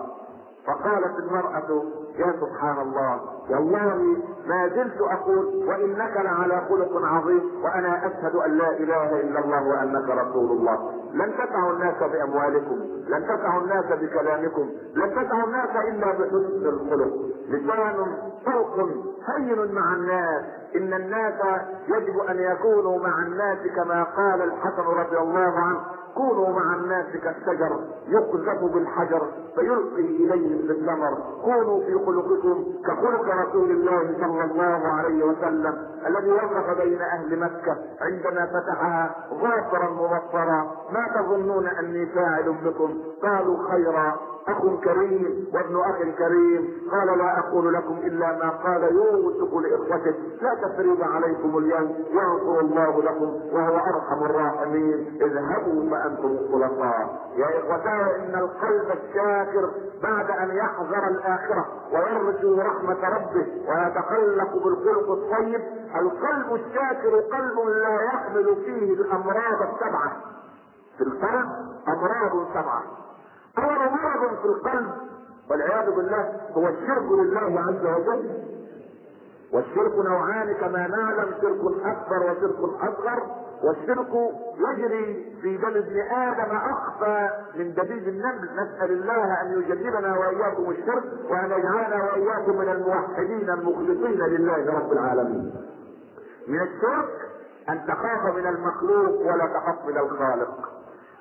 فقالت 0.66 1.18
المرأة 1.18 1.84
يا 2.16 2.34
سبحان 2.40 2.78
الله 2.80 3.20
والله 3.50 4.16
ما 4.46 4.68
زلت 4.68 5.00
أقول 5.00 5.64
وإنك 5.68 6.16
لعلى 6.16 6.62
خلق 6.68 7.04
عظيم 7.04 7.64
وأنا 7.64 8.06
أشهد 8.06 8.36
أن 8.36 8.50
لا 8.50 8.70
إله 8.70 9.20
إلا 9.20 9.38
الله 9.40 9.68
وأنك 9.68 10.08
رسول 10.10 10.50
الله. 10.50 10.92
لن 11.12 11.32
تسعوا 11.36 11.72
الناس 11.72 12.02
بأموالكم 12.02 12.76
لن 13.08 13.24
تسعوا 13.24 13.60
الناس 13.62 13.84
بكلامكم 13.84 14.70
لن 14.94 15.10
تسعوا 15.10 15.44
الناس 15.46 15.70
إلا 15.88 16.12
بحسن 16.12 16.66
الخلق. 16.66 17.12
لسان 17.48 18.06
فوق 18.44 18.88
هين 19.28 19.74
مع 19.74 19.94
الناس. 19.94 20.44
إن 20.76 20.94
الناس 20.94 21.34
يجب 21.88 22.18
أن 22.18 22.38
يكونوا 22.38 22.98
مع 22.98 23.18
الناس 23.26 23.58
كما 23.76 24.02
قال 24.02 24.42
الحسن 24.42 24.82
رضي 24.82 25.18
الله 25.18 25.52
عنه. 25.58 25.80
كونوا 26.14 26.48
مع 26.48 26.74
الناس 26.74 27.06
كالشجر 27.06 27.80
يقذف 28.08 28.64
بالحجر 28.74 29.22
فيلقي 29.54 30.00
اليهم 30.00 30.66
بالثمر 30.68 31.18
كونوا 31.44 31.80
في 31.80 31.94
خلقكم 32.06 32.64
كخلق 32.86 33.34
رسول 33.48 33.70
الله 33.70 34.16
صلى 34.20 34.44
الله 34.44 34.88
عليه 34.88 35.24
وسلم 35.24 35.74
الذي 36.06 36.30
وقف 36.30 36.82
بين 36.82 37.00
أهل 37.02 37.40
مكة. 37.40 37.76
عندما 38.00 38.46
فتحها 38.46 39.14
ظافرا 39.30 39.90
مبصرا 39.90 40.70
ما 40.92 41.08
تظنون 41.14 41.66
أني 41.66 42.06
فاعل 42.06 42.54
بكم؟ 42.64 42.98
قالوا 43.22 43.70
خيرا. 43.70 44.14
أخ 44.48 44.80
كريم 44.84 45.46
وابن 45.54 45.80
أخ 45.80 45.98
كريم. 46.18 46.74
قال 46.92 47.18
لا 47.18 47.38
أقول 47.38 47.74
لكم 47.74 47.96
إلا 47.96 48.32
ما 48.32 48.50
قال 48.50 48.82
يوسف 48.82 49.54
لإخوته. 49.54 50.14
لا 50.42 50.54
تثريب 50.54 51.02
عليكم 51.02 51.58
اليوم. 51.58 52.04
يغفر 52.10 52.60
الله 52.60 53.02
لكم 53.02 53.40
وهو 53.52 53.76
أرحم 53.76 54.24
الراحمين. 54.24 55.18
اذهبوا 55.22 55.90
فأنتم 55.90 56.26
الخلفاء 56.26 57.30
يا 57.36 57.46
اخوتاه 57.46 58.16
إن 58.16 58.34
القلب 58.34 58.98
الشاكر 58.98 59.70
بعد 60.02 60.30
أن 60.30 60.56
يحذر 60.56 61.08
الآخرة 61.08 61.66
ويرجو 61.92 62.60
رحمة 62.60 63.08
ربه 63.08 63.46
ويتخلق 63.68 64.64
بالخلق 64.64 65.10
الطيب. 65.10 65.60
القلب 65.96 66.54
الشاكر 66.54 67.16
قلب 67.16 67.68
لا 67.68 68.02
يحمل 68.02 68.56
فيه 68.64 68.92
الأمراض 68.92 69.62
السبعة. 69.62 70.12
في 70.98 71.04
القلب 71.04 71.48
أمراض 71.88 72.48
سبعة. 72.54 72.82
اول 73.58 73.78
مرض 73.78 74.38
في 74.42 74.44
القلب 74.44 74.90
والعياذ 75.50 75.90
بالله 75.90 76.40
هو 76.52 76.68
الشرك 76.68 77.12
لله 77.12 77.60
عز 77.60 77.86
وجل. 77.86 78.30
والشرك 79.52 79.94
نوعان 80.06 80.54
كما 80.54 80.86
نعلم 80.86 81.34
شرك 81.40 81.86
أكبر 81.86 82.30
وشرك 82.30 82.58
أصغر. 82.80 83.22
والشرك 83.64 84.32
يجري 84.58 85.36
في 85.42 85.56
دم 85.56 85.66
ابن 85.66 86.00
آدم 86.00 86.56
أخفى 86.56 87.30
من 87.56 87.74
دبيب 87.74 88.08
النمل. 88.08 88.48
نسأل 88.54 88.90
الله 88.90 89.42
أن 89.42 89.62
يجنبنا 89.62 90.18
وإياكم 90.18 90.70
الشرك 90.70 91.04
وأن 91.30 91.44
يجعلنا 91.44 92.04
وإياكم 92.04 92.56
من 92.56 92.68
الموحدين 92.68 93.50
المخلصين 93.50 94.20
لله 94.20 94.78
رب 94.78 94.92
العالمين. 94.92 95.54
من 96.48 96.60
الشرك 96.60 97.30
أن 97.68 97.86
تخاف 97.86 98.36
من 98.36 98.46
المخلوق 98.46 99.20
ولا 99.20 99.46
تخاف 99.46 99.86
من 99.86 99.98
الخالق. 99.98 100.73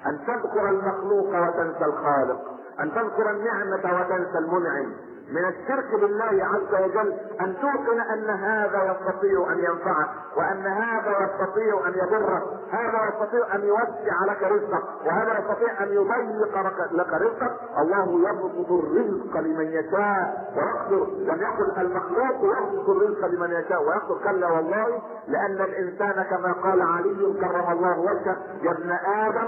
أن 0.07 0.19
تذكر 0.27 0.69
المخلوق 0.69 1.27
وتنسى 1.27 1.85
الخالق 1.85 2.53
أن 2.79 2.91
تذكر 2.93 3.31
النعمة 3.31 3.99
وتنسى 3.99 4.37
المنعم. 4.37 4.93
من 5.29 5.45
الشرك 5.45 5.99
بالله 6.01 6.45
عز 6.45 6.83
وجل 6.83 7.13
أن 7.41 7.55
توقن 7.61 7.99
أن 7.99 8.29
هذا 8.29 8.83
يستطيع 8.91 9.51
أن 9.51 9.59
ينفعك 9.59 10.07
وأن 10.37 10.65
هذا 10.65 11.11
يستطيع 11.23 11.87
أن 11.87 11.93
يضرك. 11.93 12.43
هذا 12.71 13.09
يستطيع 13.09 13.55
أن 13.55 13.63
يوسع 13.63 14.25
لك 14.27 14.43
رزقك 14.43 14.83
وهذا 15.05 15.39
يستطيع 15.39 15.83
أن 15.83 15.89
يضيق 15.89 16.61
لك 16.91 17.13
رزقك. 17.13 17.51
الله 17.77 18.29
يبسط 18.29 18.71
الرزق 18.71 19.37
لمن 19.37 19.65
يشاء 19.65 20.51
ويقدر. 20.55 21.07
لم 21.17 21.41
يقل 21.41 21.81
المخلوق 21.81 22.57
يبسط 22.57 22.89
الرزق 22.89 23.25
لمن 23.25 23.51
يشاء 23.51 23.83
ويقدر. 23.83 24.17
كلا 24.23 24.47
والله 24.47 25.01
لأن 25.27 25.61
الإنسان 25.61 26.23
كما 26.23 26.53
قال 26.63 26.81
علي 26.81 27.33
كرم 27.41 27.71
الله 27.71 27.99
وجهه 27.99 28.37
يا 28.61 28.71
ابن 28.71 28.91
آدم 28.91 29.47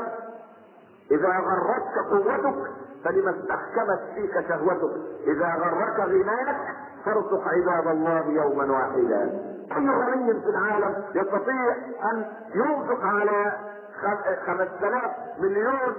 إذا 1.12 1.30
غرتك 1.30 1.98
قوتك 2.12 2.72
فلما 3.06 3.32
استحكمت 3.32 4.00
فيك 4.16 4.48
شهوتك. 4.48 4.96
إذا 5.28 5.48
غرك 5.48 6.00
غناك 6.00 6.56
فارزق 7.06 7.44
عباد 7.48 7.88
الله 7.88 8.28
يوما 8.28 8.72
واحدا. 8.74 9.22
أي 9.78 9.90
غني 9.90 10.34
في 10.34 10.50
العالم 10.50 11.04
يستطيع 11.16 11.76
أن 12.14 12.26
ينفق 12.56 13.04
على 13.04 13.54
خمس 14.46 14.68
تلاف 14.82 15.12
مليون 15.40 15.96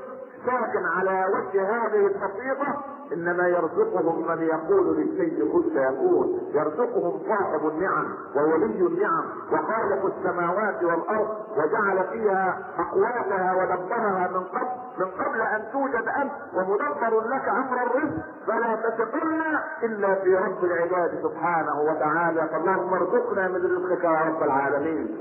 ساكن 0.47 0.87
على 0.87 1.27
وجه 1.35 1.63
هذه 1.63 2.07
البسيطة 2.07 2.85
إنما 3.13 3.49
يرزقهم 3.49 4.29
من 4.29 4.43
يقول 4.43 4.97
للشيء 4.97 5.53
كن 5.53 5.63
فيكون. 5.63 6.41
يرزقهم 6.55 7.21
صاحب 7.29 7.69
النعم 7.69 8.07
وولي 8.37 8.87
النعم 8.87 9.25
وخالق 9.53 10.15
السماوات 10.17 10.83
والأرض 10.83 11.29
وجعل 11.57 12.05
فيها 12.13 12.59
أقواتها 12.79 13.55
ودبرها 13.55 14.29
من 14.33 14.45
قبل 14.45 14.69
من 14.99 15.07
قبل 15.07 15.41
أن 15.41 15.63
توجد 15.73 16.09
أنت 16.09 16.33
ومدبر 16.55 17.21
لك 17.29 17.49
أمر 17.49 17.83
الرزق. 17.87 18.23
فلا 18.47 18.77
تثقن 18.77 19.59
إلا 19.83 20.15
في 20.15 20.37
رب 20.37 20.65
العباد 20.65 21.23
سبحانه 21.23 21.81
وتعالى. 21.81 22.49
فاللهم 22.53 22.95
ارزقنا 22.95 23.49
من 23.49 23.57
رزقك 23.57 24.05
يا 24.05 24.21
رب 24.21 24.43
العالمين. 24.43 25.19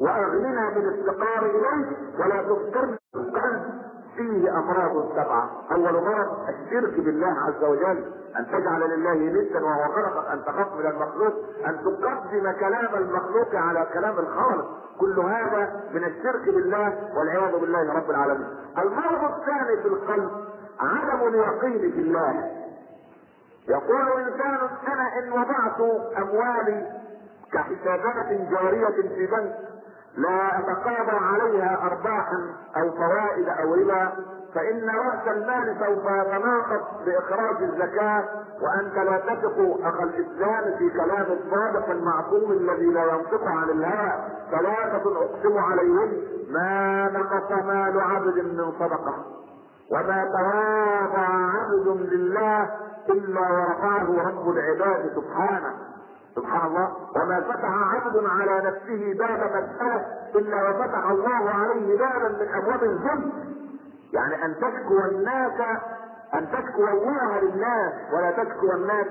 وأغننا 0.00 0.70
بالافتقار 0.70 1.46
اليه 1.46 1.96
ولا 2.18 2.42
تفطرنا 2.42 2.98
فيه 4.20 4.50
امراض 4.58 5.12
سبعة. 5.12 5.50
أول 5.72 5.92
مرض 5.92 6.48
الشرك 6.48 7.00
بالله 7.00 7.34
عز 7.46 7.64
وجل 7.64 8.04
أن 8.38 8.46
تجعل 8.46 8.90
لله 8.90 9.14
ندا 9.14 9.64
وهو 9.64 9.92
خلقك 9.92 10.28
أن 10.32 10.44
تخاف 10.44 10.72
من 10.78 10.86
المخلوق 10.86 11.34
أن 11.66 11.78
تقدم 11.80 12.52
كلام 12.52 12.94
المخلوق 12.94 13.54
على 13.54 13.86
كلام 13.92 14.18
الخالق. 14.18 14.66
كل 14.98 15.18
هذا 15.20 15.82
من 15.94 16.04
الشرك 16.04 16.54
بالله 16.54 17.08
والعياذ 17.16 17.60
بالله 17.60 17.92
رب 17.92 18.10
العالمين. 18.10 18.46
المرض 18.78 19.24
الثاني 19.24 19.82
في 19.82 19.88
القلب 19.88 20.30
عدم 20.80 21.28
اليقين 21.28 21.90
بالله 21.90 22.50
يقول 23.68 24.22
انسان 24.22 24.58
أنا 24.92 25.18
إن 25.18 25.32
وضعت 25.32 25.80
أموالي 26.18 26.86
كحسابات 27.52 28.26
جارية 28.50 29.08
في 29.16 29.26
بنك 29.26 29.56
لا 30.16 30.58
اتقاضى 30.58 31.16
عليها 31.24 31.86
ارباحا 31.86 32.38
أو 32.76 32.90
فوائد 32.90 33.48
أو 33.48 33.74
ربا 33.74 34.12
فإن 34.54 34.90
رأس 34.90 35.28
المال 35.36 35.76
سوف 35.86 36.04
يتناقض 36.04 36.80
بإخراج 37.06 37.62
الزكاة 37.62 38.24
وأنت 38.62 38.94
لا 38.94 39.18
تثق 39.18 39.86
أخ 39.86 40.00
الإسلام 40.00 40.78
في 40.78 40.90
كلام 40.90 41.26
الصادق 41.26 41.90
المعصوم 41.90 42.52
الذي 42.52 42.86
لا 42.86 43.04
ينطق 43.04 43.44
عن 43.44 43.70
الهوى. 43.70 44.12
ثلاثة 44.50 45.22
أقسم 45.24 45.58
عليهم 45.58 46.12
ما 46.50 47.08
نقص 47.12 47.50
مال 47.64 48.00
عبد 48.00 48.38
من 48.38 48.72
صدقة 48.78 49.14
وما 49.92 50.24
تواضع 50.24 51.28
عبد 51.28 51.88
لله 51.88 52.70
إلا 53.10 53.40
ورفعه 53.40 54.28
رب 54.28 54.48
العباد 54.48 55.10
سبحانه. 55.14 55.74
سبحان 56.36 56.66
الله 56.66 56.88
وما 57.16 57.40
فتح 57.40 57.70
عبد 57.94 58.24
على 58.26 58.56
نفسه 58.68 59.14
باب 59.18 59.40
مسألة 59.50 60.06
إلا 60.34 60.70
وفتح 60.70 61.10
الله 61.10 61.50
عليه 61.50 61.98
بابا 61.98 62.28
من 62.28 62.48
أبواب 62.54 62.82
الذنب 62.84 63.32
يعني 64.12 64.44
أن 64.44 64.54
تشكو 64.54 64.98
الناس 65.10 65.60
أن 66.34 66.46
تشكو 66.52 66.84
الله 66.88 67.40
للناس 67.40 67.92
ولا 68.12 68.30
تشكو 68.30 68.72
الناس 68.72 69.06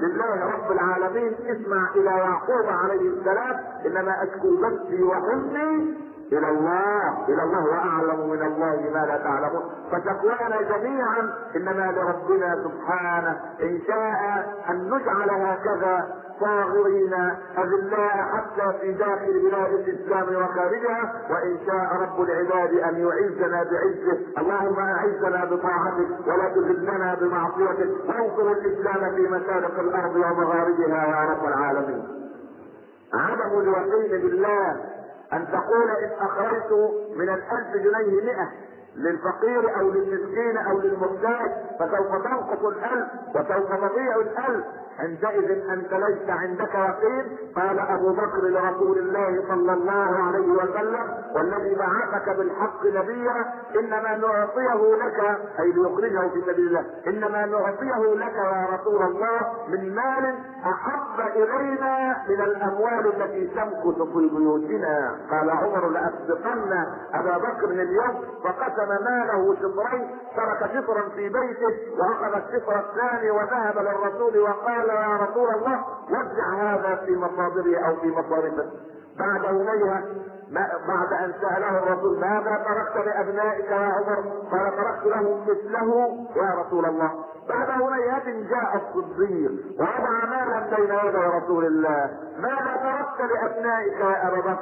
لله 0.00 0.46
رب 0.54 0.72
العالمين. 0.72 1.34
اسمع 1.46 1.90
إلى 1.96 2.10
يعقوب 2.10 2.66
عليه 2.66 3.08
السلام 3.08 3.60
إنما 3.86 4.22
أشكو 4.22 4.56
بثي 4.56 5.02
وحزني 5.02 5.98
إلى 6.32 6.48
الله 6.48 7.26
إلى 7.28 7.42
الله 7.42 7.64
وأعلم 7.64 8.30
من 8.30 8.42
الله 8.42 8.90
ما 8.94 9.06
لا 9.06 9.16
تعلمون. 9.16 9.62
فتقوانا 9.92 10.62
جميعا 10.62 11.34
انما 11.56 11.92
لربنا 11.92 12.56
سبحانه 12.64 13.40
إن 13.62 13.80
شاء 13.86 14.46
أن 14.70 14.90
نجعل 14.90 15.30
هكذا 15.30 16.08
صاغرين 16.40 17.14
أذلاء 17.58 18.16
حتى 18.34 18.78
في 18.80 18.92
داخل 18.92 19.40
بلاد 19.50 19.72
الإسلام 19.72 20.42
وخارجها 20.42 21.12
وإن 21.30 21.58
شاء 21.66 22.02
رب 22.02 22.20
العباد 22.20 22.72
أن 22.72 22.94
يعزنا 22.96 23.62
بعزه. 23.62 24.18
اللهم 24.38 24.78
أعزنا 24.78 25.44
بطاعتك 25.44 26.26
ولا 26.26 26.48
تذلنا 26.48 27.14
بمعصيتك. 27.14 27.90
وانصر 28.08 28.52
الإسلام 28.52 29.14
في 29.14 29.22
مشارق 29.22 29.78
الأرض 29.80 30.16
ومغاربها 30.16 31.06
يا 31.06 31.30
رب 31.30 31.44
العالمين. 31.48 32.24
عدم 33.14 33.58
اليقين 33.60 34.20
بالله 34.22 34.76
أن 35.34 35.46
تقول 35.52 35.90
إن 35.90 36.10
أخرجت 36.20 36.72
من 37.16 37.28
الألف 37.28 37.74
جنيه 37.74 38.22
مئة. 38.22 38.52
للفقير 38.96 39.80
أو 39.80 39.90
للمسكين 39.90 40.56
أو 40.56 40.80
للمحتاج 40.80 41.50
فسوف 41.80 42.22
تنقص 42.24 42.64
الألف 42.64 43.08
وسوف 43.34 43.72
تضيع 43.72 44.16
الألف. 44.16 44.64
عندئذ 44.98 45.70
أنت 45.70 45.92
ليس 45.94 46.28
عندك 46.30 46.74
يقين 46.74 47.36
قال 47.56 47.78
أبو 47.78 48.12
بكر 48.12 48.48
لرسول 48.48 48.98
الله 48.98 49.44
صلى 49.48 49.72
الله 49.72 50.16
عليه 50.26 50.48
وسلم 50.48 51.14
والذي 51.34 51.74
بعثك 51.74 52.36
بالحق 52.36 52.86
نبيا 52.86 53.52
إنما 53.80 54.16
نعطيه 54.16 54.94
لك 55.04 55.38
أي 55.60 55.72
ليخرجه 55.72 56.28
في 56.28 56.40
سبيل 56.46 56.66
الله 56.66 56.84
إنما 57.06 57.46
نعطيه 57.46 58.14
لك 58.14 58.34
يا 58.34 58.66
رسول 58.74 59.02
الله 59.02 59.40
من 59.68 59.94
مال 59.94 60.34
أحب 60.64 61.36
إلينا 61.36 62.16
من 62.28 62.40
الأموال 62.40 63.06
التي 63.06 63.46
تمكث 63.46 64.02
في 64.02 64.28
بيوتنا. 64.36 65.16
قال 65.30 65.50
عمر 65.50 65.88
لأسبقن 65.88 66.86
أبا 67.14 67.38
بكر 67.38 67.70
اليوم 67.70 68.24
فقسم 68.84 69.04
ماله 69.04 69.56
شطرين 69.56 70.08
ترك 70.36 70.70
شطرا 70.74 71.08
في 71.08 71.28
بيته 71.28 71.74
واخذ 71.98 72.36
الشطر 72.36 72.78
الثاني 72.78 73.30
وذهب 73.30 73.78
للرسول 73.78 74.38
وقال 74.38 74.88
يا 74.88 75.16
رسول 75.16 75.48
الله 75.54 75.84
وزع 76.10 76.52
هذا 76.54 76.96
في 77.06 77.16
مصادره 77.16 77.78
أو 77.78 77.96
في 77.96 78.08
مصارفه. 78.08 78.70
بعد 79.18 79.44
يوميها 79.44 80.02
بعد 80.88 81.12
أن 81.12 81.32
سأله 81.40 81.78
الرسول 81.78 82.20
ماذا 82.20 82.64
تركت 82.68 83.06
لأبنائك 83.06 83.64
يا 83.70 83.92
عمر؟ 83.92 84.24
قال 84.52 84.76
تركت 84.76 85.06
لهم 85.06 85.42
مثله 85.42 86.26
يا 86.36 86.54
رسول 86.60 86.84
الله. 86.86 87.10
بعد 87.48 87.70
هنيهات 87.70 88.24
جاء 88.24 88.76
الصديق 88.76 89.50
ووضع 89.80 90.24
مالا 90.30 90.76
بين 90.76 91.08
يدي 91.08 91.26
رسول 91.36 91.64
الله. 91.64 92.10
ماذا 92.38 92.76
تركت 92.82 93.32
لأبنائك 93.32 94.00
يا 94.00 94.28
أبا 94.28 94.40
بكر؟ 94.40 94.58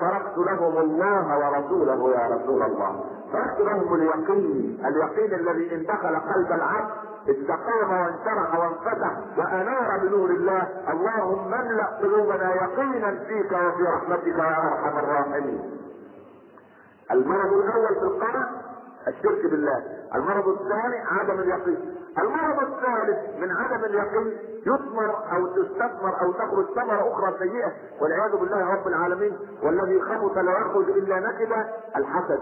تركت 0.00 0.38
لهم 0.38 0.78
الله 0.78 1.38
ورسوله 1.38 2.10
يا 2.14 2.34
رسول 2.34 2.62
الله. 2.62 3.17
لهم 3.58 3.94
اليقين. 3.94 4.86
اليقين 4.86 5.34
الذي 5.34 5.74
إن 5.74 5.82
دخل 5.82 6.16
قلب 6.16 6.52
العبد 6.52 6.90
استقام 7.28 7.90
وانشرح 7.90 8.58
وانفتح 8.58 9.18
وأنار 9.38 9.98
بنور 10.02 10.30
الله. 10.30 10.68
اللهم 10.88 11.54
املأ 11.54 11.84
قلوبنا 11.84 12.54
يقينا 12.54 13.10
فيك 13.10 13.52
وفي 13.52 13.82
رحمتك 13.82 14.26
يا 14.26 14.72
أرحم 14.72 14.98
الراحمين. 14.98 15.78
المرض 17.10 17.52
الأول 17.52 17.94
في 17.94 18.02
القلب 18.02 18.46
الشرك 19.08 19.50
بالله. 19.50 19.82
المرض 20.14 20.48
الثاني 20.48 20.96
عدم 21.06 21.40
اليقين. 21.40 21.94
المرض 22.18 22.62
الثالث 22.62 23.18
من 23.40 23.50
عدم 23.50 23.84
اليقين 23.84 24.38
يثمر 24.66 25.14
أو 25.32 25.46
تستثمر 25.46 26.20
أو 26.22 26.32
تخرج 26.32 26.66
ثمرة 26.74 27.12
أخرى 27.12 27.34
سيئة. 27.38 27.72
والعياذ 28.00 28.36
بالله 28.36 28.74
رب 28.74 28.86
العالمين. 28.86 29.38
والذي 29.62 30.00
خبث 30.00 30.38
لا 30.38 30.52
يخرج 30.52 30.90
إلا 30.90 31.20
نكدة 31.20 31.66
الحسد. 31.96 32.40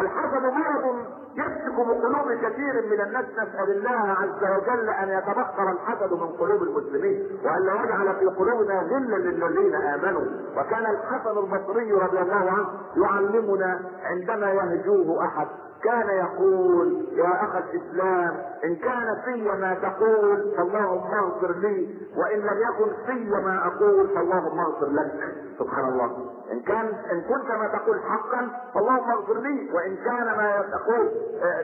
الحسد 0.00 0.42
مرض 0.42 0.96
يمسك 1.36 1.74
بقلوب 1.74 2.32
كثير 2.42 2.74
من 2.90 3.00
الناس 3.00 3.24
نسأل 3.32 3.70
الله 3.70 4.10
عز 4.12 4.42
وجل 4.62 4.88
أن 4.88 5.08
يتبخر 5.08 5.70
الحسد 5.72 6.12
من 6.12 6.26
قلوب 6.26 6.62
المسلمين 6.62 7.26
وأن 7.44 7.62
لا 7.66 7.74
يجعل 7.84 8.16
في 8.16 8.26
قلوبنا 8.26 8.74
غلا 8.80 9.16
للذين 9.16 9.74
آمنوا. 9.74 10.22
وكان 10.56 10.86
الحسن 10.86 11.38
البصري 11.38 11.92
رضي 11.92 12.18
الله 12.18 12.50
عنه 12.50 12.68
يعلمنا 12.96 13.80
عندما 14.04 14.50
يهجوه 14.50 15.24
أحد 15.24 15.46
كان 15.84 16.08
يقول 16.08 17.08
يا 17.12 17.44
اخ 17.44 17.56
الإسلام 17.56 18.36
إن 18.64 18.76
كان 18.76 19.06
في 19.24 19.42
ما 19.60 19.74
تقول 19.74 20.54
فاللهم 20.56 21.14
اغفر 21.14 21.52
لي 21.58 21.98
وإن 22.16 22.38
لم 22.38 22.58
يكن 22.62 22.92
في 23.06 23.30
ما 23.30 23.66
أقول 23.66 24.08
فاللهم 24.08 24.60
اغفر 24.60 24.86
لك. 24.86 25.34
سبحان 25.58 25.88
الله. 25.88 26.33
إن 26.52 26.60
كان 26.60 26.86
إن 27.12 27.20
كنت 27.20 27.50
ما 27.50 27.66
تقول 27.66 28.00
حقا 28.00 28.48
فاللهم 28.74 29.10
اغفر 29.10 29.34
لي. 29.34 29.70
وإن 29.74 29.96
كان 29.96 30.26
ما 30.26 30.64
تقول 30.72 31.10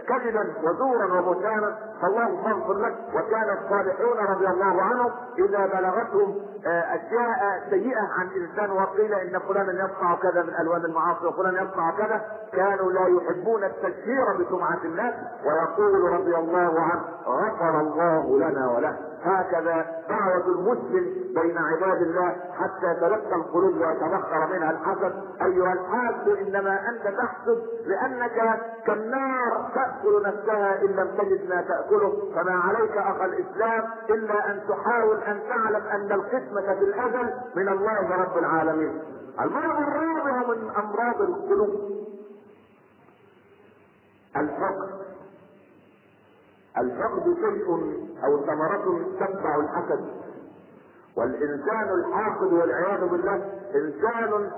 كذبا 0.08 0.54
وزورا 0.64 1.20
وبهتانا 1.20 1.78
فاللهم 2.02 2.46
اغفر 2.46 2.74
لك. 2.74 2.94
وكان 3.14 3.58
الصالحون 3.58 4.18
رضي 4.18 4.46
الله 4.46 4.82
عنهم 4.82 5.10
إذا 5.38 5.66
بلغتهم 5.66 6.34
أشياء 6.66 7.62
سيئة 7.70 8.08
عن 8.18 8.28
إنسان 8.36 8.70
وقيل 8.70 9.14
إن 9.14 9.38
فلانا 9.38 9.84
يصنع 9.84 10.14
كذا 10.14 10.42
من 10.42 10.54
ألوان 10.60 10.84
المعاصي 10.84 11.26
وفلان 11.26 11.54
يصنع 11.54 11.90
كذا 11.90 12.22
كانوا 12.52 12.92
لا 12.92 13.06
يحبون 13.06 13.64
التشهير 13.64 14.24
بسمعة 14.38 14.84
الناس. 14.84 15.14
ويقول 15.44 16.12
رضي 16.12 16.36
الله 16.36 16.80
عنه 16.80 17.02
غفر 17.26 17.80
الله 17.80 18.38
لنا 18.38 18.70
وله. 18.70 19.09
هكذا 19.24 19.86
دعوة 20.08 20.46
المسلم 20.46 21.34
بين 21.34 21.58
عباد 21.58 22.02
الله 22.02 22.30
حتى 22.30 23.00
تلقى 23.00 23.34
القلوب 23.34 23.74
ويتبخر 23.74 24.46
منها. 24.52 24.70
الحسد 24.70 25.12
أيها 25.42 25.72
الحاسد 25.72 26.28
إنما 26.28 26.88
أنت 26.88 27.16
تحسد 27.16 27.62
لأنك 27.86 28.60
كالنار 28.86 29.70
تأكل 29.74 30.22
نفسها 30.26 30.82
إن 30.82 30.88
لم 30.88 31.08
تجد 31.18 31.48
ما 31.48 31.62
تأكله. 31.62 32.32
فما 32.34 32.54
عليك 32.54 32.96
أخ 32.96 33.20
الإسلام 33.22 33.84
إلا 34.10 34.50
أن 34.50 34.60
تحاول 34.68 35.16
أن 35.22 35.40
تعلم 35.48 35.86
أن 35.86 36.12
القسمه 36.12 36.74
في 36.74 36.84
الازل 36.84 37.34
من 37.56 37.68
الله 37.68 38.16
رب 38.16 38.38
العالمين. 38.38 39.02
المرض 39.40 39.80
الرابع 39.80 40.48
من 40.48 40.70
أمراض 40.70 41.22
القلوب. 41.22 41.90
الحقد 44.36 44.99
الحقد 46.78 47.34
شيء 47.34 47.68
أو 48.24 48.40
ثمرة 48.46 49.00
تتبع 49.20 49.56
الحسد. 49.56 50.04
والإنسان 51.16 51.88
الحاقد 51.94 52.52
والعياذ 52.52 53.08
بالله 53.08 53.34
إنسان 53.74 54.50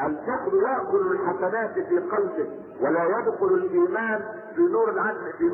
الحقد 0.00 0.54
يأكل 0.54 1.06
الحسنات 1.12 1.72
في 1.74 1.98
قلبه 1.98 2.48
ولا 2.80 3.04
يدخل 3.04 3.46
الإيمان 3.46 4.24
في 4.54 4.60
نور 4.60 4.90
العدل 4.90 5.32
في 5.38 5.44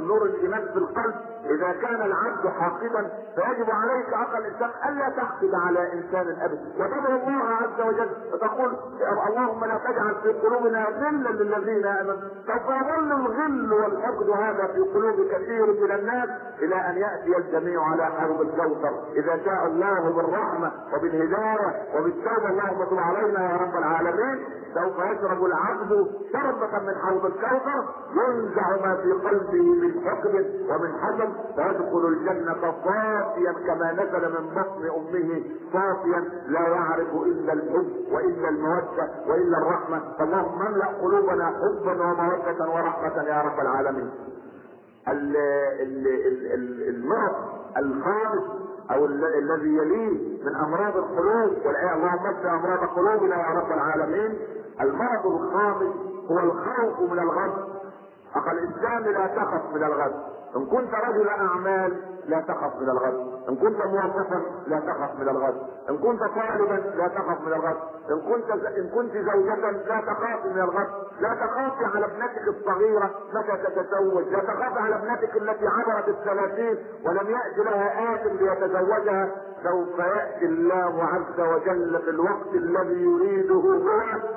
نور 0.00 0.24
الإيمان 0.26 0.68
في 0.72 0.78
القلب. 0.78 1.14
إذا 1.44 1.72
كان 1.72 2.02
العبد 2.02 2.48
حاقدا 2.60 3.10
فيجب 3.34 3.70
عليك 3.70 4.08
اخا 4.08 4.38
الإنسان 4.38 4.70
ألا 4.88 5.08
تحقد 5.08 5.54
على 5.54 5.92
إنسان 5.92 6.36
ابدا. 6.40 6.60
وتدعو 6.78 7.16
الله 7.16 7.42
عز 7.44 7.80
وجل 7.86 8.10
وتقول 8.32 8.76
اللهم 9.28 9.64
لا 9.64 9.78
تجعل 9.84 10.14
في 10.22 10.32
قلوبنا 10.32 10.84
غلا 10.84 11.30
للذين 11.30 11.86
آمنوا. 11.86 12.16
سوف 12.46 12.68
يظل 12.68 13.12
الغل 13.12 13.72
والحقد 13.72 14.30
هذا 14.30 14.66
في 14.66 14.80
قلوب 14.80 15.28
كثير 15.32 15.66
من 15.66 15.92
الناس 15.92 16.28
إلى 16.62 16.74
أن 16.74 16.96
يأتي 16.96 17.36
الجميع 17.36 17.82
على 17.82 18.04
حوض 18.04 18.40
الكوثر. 18.40 18.92
إذا 19.16 19.40
شاء 19.44 19.66
الله 19.66 20.12
بالرحمة 20.16 20.72
وبالهداية 20.94 21.82
وبالتوبة 21.94 22.48
اللهم 22.50 22.84
تب 22.84 22.98
علينا 22.98 23.52
يا 23.52 23.56
رب 23.56 23.76
العالمين. 23.78 24.46
سوف 24.74 24.96
يشرب 24.98 25.44
العبد 25.44 26.06
شربة 26.32 26.78
من 26.78 26.94
حوض 26.94 27.24
الكوثر 27.24 27.84
ينزع 28.14 28.86
ما 28.86 28.96
في 29.02 29.12
قلبه 29.12 29.62
من 29.62 30.00
حقد 30.04 30.34
ومن 30.68 30.92
حزن 31.00 31.32
فيدخل 31.56 32.06
الجنة 32.08 32.74
صافيا 32.84 33.52
كما 33.52 33.92
نزل 33.92 34.32
من 34.32 34.50
بطن 34.54 34.84
أمه 34.96 35.42
صافيا 35.72 36.20
لا 36.48 36.60
يعرف 36.60 37.14
إلا 37.14 37.52
الحب 37.52 37.90
وإلا 38.12 38.48
المودة 38.48 39.10
وإلا 39.28 39.58
الرحمة. 39.58 40.00
فاللهم 40.18 40.62
املأ 40.66 40.86
قلوبنا 40.86 41.46
حبا 41.46 41.92
ومودة 42.04 42.70
ورحمة 42.74 43.22
يا 43.22 43.42
رب 43.42 43.60
العالمين. 43.60 44.10
المرض 46.88 47.34
الخامس 47.76 48.44
أو 48.90 49.04
الذي 49.06 49.76
يليه 49.76 50.42
من 50.44 50.56
أمراض 50.56 50.96
القلوب 50.96 51.66
والعياذ 51.66 51.92
اللهم 51.98 52.26
اشف 52.26 52.46
أمراض 52.46 52.78
قلوبنا 52.78 53.36
يا 53.36 53.58
رب 53.60 53.72
العالمين. 53.72 54.38
المرض 54.80 55.26
الخامس 55.26 55.94
هو 56.30 56.38
الخوف 56.38 57.12
من 57.12 57.18
الغد. 57.18 57.80
اخا 58.34 58.52
الإسلام 58.52 59.02
لا 59.02 59.26
تخف 59.26 59.74
من 59.74 59.84
الغد. 59.84 60.14
إن 60.56 60.66
كنت 60.66 60.94
رجل 60.94 61.28
أعمال 61.28 61.96
لا 62.26 62.40
تخف 62.40 62.76
من 62.80 62.90
الغد. 62.90 63.30
إن 63.48 63.56
كنت 63.56 63.86
موظفا 63.86 64.42
لا 64.66 64.80
تخف 64.80 65.20
من 65.20 65.28
الغد. 65.28 65.54
إن 65.90 65.98
كنت 65.98 66.20
طالبا 66.20 66.96
لا 66.96 67.08
تخف 67.08 67.40
من 67.46 67.52
الغد. 67.52 67.76
إن 68.10 68.20
كنت 68.20 68.50
إن 68.50 68.88
كنت 68.88 69.12
زوجة 69.12 69.70
لا 69.70 70.00
تخافي 70.00 70.48
من 70.48 70.60
الغد. 70.60 70.88
لا 71.20 71.34
تخافي 71.34 71.84
على 71.94 72.06
ابنتك 72.06 72.48
الصغيرة 72.48 73.10
متى 73.34 73.56
تتزوج. 73.56 74.24
لا 74.24 74.40
تخافي 74.40 74.78
على 74.78 74.94
ابنتك 74.94 75.36
التي 75.36 75.66
عبرت 75.66 76.08
الثلاثين 76.08 76.78
ولم 77.06 77.30
يأتي 77.30 77.62
لها 77.70 78.14
آت 78.14 78.26
ليتزوجها. 78.26 79.28
سوف 79.64 79.98
يأتي 79.98 80.46
الله 80.46 81.04
عز 81.04 81.40
وجل 81.40 81.98
في 82.04 82.10
الوقت 82.10 82.54
الذي 82.54 83.02
يريده 83.02 83.54
هو 83.54 83.72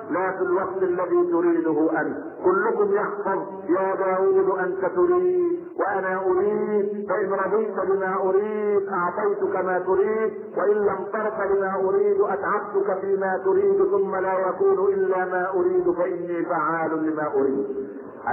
لا 0.09 0.31
في 0.31 0.41
الوقت 0.41 0.77
الذي 0.81 1.31
تريده 1.31 2.01
أنت. 2.01 2.17
كلكم 2.45 2.93
يحفظ. 2.93 3.39
يا 3.69 3.95
داود 3.95 4.59
أنت 4.59 4.85
تريد. 4.85 5.59
وأنا 5.79 6.21
أريد. 6.25 7.09
فإن 7.09 7.33
رضيت 7.33 7.79
بما 7.89 8.15
أريد 8.23 8.87
أعطيتك 8.89 9.65
ما 9.65 9.79
تريد. 9.79 10.33
وإن 10.57 10.77
لم 10.77 11.05
ترضى 11.13 11.55
بما 11.55 11.75
أريد 11.75 12.21
أتعبتك 12.21 12.99
فيما 13.01 13.41
تريد. 13.45 13.83
ثم 13.91 14.15
لا 14.15 14.39
يكون 14.39 14.93
إلا 14.93 15.25
ما 15.25 15.49
أريد 15.55 15.91
فإني 15.91 16.45
فعال 16.45 16.91
لما 17.03 17.27
أريد. 17.33 17.65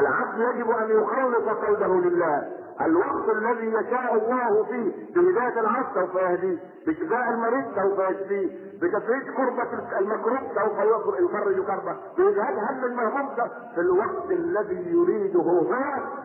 العبد 0.01 0.39
يجب 0.39 0.71
أن 0.71 0.91
يخلص 0.91 1.49
قلبه 1.67 1.95
لله. 2.09 2.60
الوقت 2.87 3.29
الذي 3.29 3.67
يشاء 3.67 4.15
الله 4.15 4.65
فيه 4.65 5.15
بهداية 5.15 5.61
العبد 5.61 5.87
سوف 5.95 6.15
يهديه 6.15 6.59
بشفاء 6.87 7.31
المريض 7.31 7.65
سوف 7.75 7.99
يشفيه 8.11 8.71
بتفريج 8.83 9.23
كربة 9.37 9.99
المكروه 9.99 10.39
سوف 10.55 10.79
يفرج 11.21 11.67
كربة. 11.67 11.97
بإذهاب 12.19 12.55
هم 12.59 12.85
المهموم 12.85 13.29
في 13.75 13.81
الوقت 13.81 14.31
الذي 14.31 14.93
يريده 14.93 15.41
هو 15.41 15.75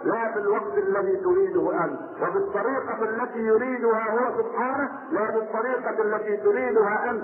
لا 0.04 0.32
في 0.34 0.40
الوقت 0.40 0.78
الذي 0.78 1.16
تريده 1.18 1.86
أنت. 1.86 2.00
وبالطريقة 2.22 3.04
التي 3.04 3.40
يريدها 3.40 4.12
هو 4.12 4.42
سبحانه 4.44 4.90
لا 5.12 5.32
بالطريقة 5.32 6.02
التي 6.04 6.38
تريدها 6.38 7.10
أنت. 7.10 7.24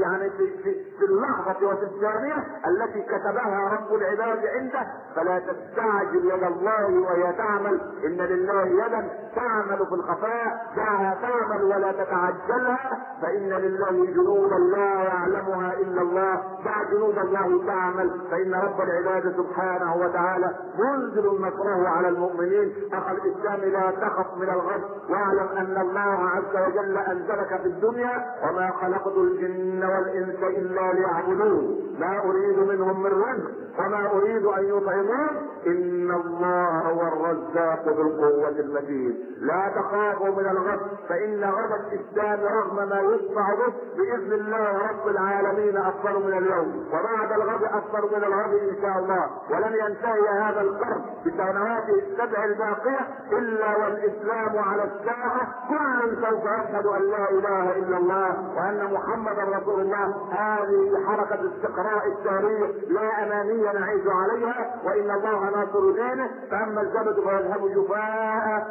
يعني 0.00 0.30
في, 0.30 0.56
في, 0.62 0.74
في 0.98 1.04
اللحظة 1.04 1.66
وفي 1.66 1.82
الثانية 1.82 2.36
التي 2.66 3.02
كتبها 3.02 3.68
رب 3.68 3.94
العباد 3.94 4.46
عنده 4.46 4.86
فلا 5.16 5.38
تستعجل 5.38 6.30
يد 6.30 6.42
الله 6.42 7.00
وهي 7.00 7.32
تعمل. 7.32 7.80
إن 8.14 8.20
لله 8.20 8.62
يدا 8.62 9.08
تعمل 9.36 9.86
في 9.86 9.94
الخفاء 9.94 10.66
دعها 10.76 11.18
تعمل 11.22 11.64
ولا 11.64 11.92
تتعجلها 11.92 12.98
فإن 13.22 13.48
لله 13.48 14.06
جنودا 14.06 14.58
لا 14.58 15.02
يعلمها 15.02 15.72
إلا 15.72 16.02
الله. 16.02 16.34
دع 16.64 16.82
جنود 16.92 17.18
الله 17.18 17.66
تعمل. 17.66 18.10
فإن 18.30 18.54
رب 18.54 18.80
العباد 18.80 19.36
سبحانه 19.36 19.96
وتعالى 19.96 20.50
منزل 20.78 21.26
نصره 21.40 21.88
على 21.88 22.08
المؤمنين. 22.08 22.72
أخ 22.92 23.10
الإسلام 23.10 23.60
لا 23.60 23.90
تخف 23.90 24.36
من 24.36 24.48
الغد 24.48 24.82
واعلم 25.10 25.48
أن 25.58 25.80
الله 25.80 26.28
عز 26.28 26.68
وجل 26.68 26.98
أنزلك 26.98 27.60
في 27.62 27.66
الدنيا 27.66 28.24
وما 28.42 28.70
خلقت 28.70 29.16
الجن 29.16 29.84
والإنس 29.84 30.42
إلا 30.42 30.92
ليعبدون. 30.92 31.94
ما 31.98 32.18
أريد 32.18 32.58
منهم 32.58 33.02
من 33.02 33.10
رزق 33.10 33.50
وما 33.78 34.10
أريد 34.12 34.46
أن 34.46 34.64
يطعمون. 34.64 35.54
إن 35.66 36.10
الله 36.10 36.78
هو 36.78 37.00
الرزاق 37.00 37.84
القوة 38.06 38.48
المتين. 38.48 39.14
لا 39.40 39.72
تخافوا 39.76 40.28
من 40.28 40.46
الغد 40.46 40.80
فإن 41.08 41.44
غد 41.44 41.72
الإسلام 41.80 42.40
رغم 42.40 42.88
ما 42.88 43.00
يصنع 43.00 43.54
به 43.54 43.72
بإذن 43.96 44.32
الله 44.32 44.78
رب 44.90 45.08
العالمين 45.08 45.76
أفضل 45.76 46.26
من 46.26 46.38
اليوم. 46.38 46.86
وبعد 46.92 47.32
الغد 47.32 47.64
أفضل 47.64 48.16
من 48.16 48.24
الغد 48.24 48.54
إن 48.54 48.76
شاء 48.82 48.98
الله. 48.98 49.30
ولن 49.50 49.72
ينتهي 49.72 50.28
هذا 50.28 50.60
القرن 50.60 51.02
بسنواته 51.26 51.94
السبع 51.94 52.44
الباقية 52.44 53.08
إلا 53.32 53.76
والإسلام 53.76 54.58
على 54.58 54.84
الساحة 54.84 55.46
كل 55.68 56.16
سوف 56.16 56.44
يشهد 56.44 56.86
أن 56.86 57.02
لا 57.10 57.30
إله 57.30 57.78
إلا 57.78 57.96
الله 57.96 58.28
وأن 58.56 58.94
محمدا 58.94 59.58
رسول 59.58 59.80
الله. 59.80 60.14
هذه 60.30 61.06
حركة 61.06 61.40
استقراء 61.50 62.06
التاريخ 62.06 62.70
لا 62.88 63.24
أمانية 63.24 63.72
نعيش 63.72 64.02
عليها 64.06 64.74
وإن 64.84 65.10
الله 65.10 65.50
ناصر 65.50 65.90
دينه. 65.90 66.30
فأما 66.50 66.80
الزبد 66.80 67.20
فيذهب 67.20 67.66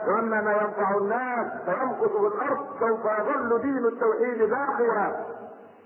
وأما 0.07 0.41
ما 0.41 0.51
ينفع 0.51 0.97
الناس 0.97 1.47
فيمكث 1.65 2.11
في 2.11 2.27
الأرض 2.27 2.65
سوف 2.79 3.05
يظل 3.05 3.61
دين 3.61 3.85
التوحيد 3.85 4.49
باقيا 4.49 5.25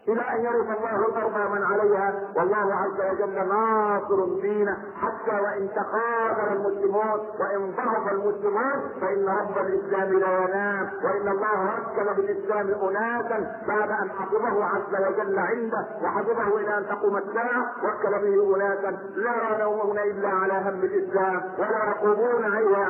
إلى 0.07 0.21
أن 0.21 0.45
يرث 0.45 0.77
الله 0.77 0.95
الأرض 1.07 1.51
من 1.51 1.63
عليها 1.63 2.13
والله 2.35 2.75
عز 2.75 2.99
وجل 3.11 3.47
ناصر 3.47 4.23
الدين. 4.23 4.69
حتى 5.01 5.35
وإن 5.43 5.69
تقاتل 5.75 6.53
المسلمون 6.53 7.19
وإن 7.39 7.71
ضعف 7.77 8.11
المسلمون 8.11 8.79
فإن 9.01 9.29
رب 9.29 9.57
الإسلام 9.57 10.19
لا 10.19 10.37
ينام. 10.37 10.89
وإن 11.03 11.27
الله 11.27 11.75
ركب 11.77 12.15
بالإسلام 12.15 12.67
أناسا 12.67 13.37
بعد 13.67 13.89
أن 13.91 14.09
حفظه 14.09 14.65
عز 14.65 15.07
وجل 15.07 15.39
عنده 15.39 15.87
وحفظه 16.03 16.57
إلى 16.57 16.77
أن 16.77 16.85
تقوم 16.89 17.17
الساعة 17.17 17.65
وكل 17.83 18.11
به 18.11 18.55
أناسا. 18.55 18.97
لا 19.15 19.55
ينومون 19.55 19.99
إلا 19.99 20.29
على 20.29 20.53
هم 20.53 20.83
الإسلام 20.83 21.41
ولا 21.59 21.83
يقومون 21.89 22.45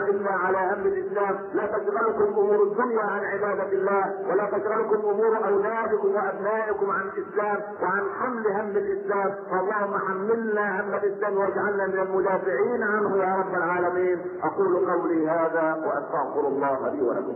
إلا 0.10 0.32
على 0.32 0.58
هم 0.58 0.82
الإسلام. 0.88 1.40
لا 1.54 1.66
تشغلكم 1.66 2.24
أمور 2.40 2.64
الدنيا 2.64 3.04
عن 3.04 3.26
عبادة 3.26 3.72
الله 3.72 4.14
ولا 4.30 4.46
تشغلكم 4.46 5.10
أمور 5.10 5.38
أولادكم 5.48 6.16
وأبنائكم 6.16 6.92
عن 6.92 7.07
الإسلام 7.08 7.60
وعن 7.82 8.04
حمل 8.20 8.48
هم 8.48 8.70
الإسلام. 8.78 9.36
فاللهم 9.52 9.98
حملنا 9.98 10.82
هم 10.82 10.94
الإسلام 10.94 11.38
واجعلنا 11.38 11.88
من 11.88 12.00
المدافعين 12.00 12.84
عنه 12.84 13.18
يا 13.18 13.36
رب 13.36 13.54
العالمين. 13.56 14.20
أقول 14.44 14.90
قولي 14.90 15.30
هذا 15.30 15.66
وأستغفر 15.86 16.48
الله 16.48 16.90
لي 16.90 17.02
ولكم. 17.02 17.36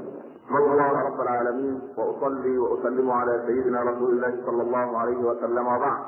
الله 0.57 1.05
رب 1.05 1.21
العالمين؟ 1.21 1.81
وأصلي 1.97 2.57
وأسلم 2.57 3.11
على 3.11 3.43
سيدنا 3.47 3.81
رسول 3.81 4.09
الله 4.11 4.43
صلى 4.45 4.61
الله 4.61 4.97
عليه 4.97 5.17
وسلم. 5.17 5.67
وبعد. 5.67 6.01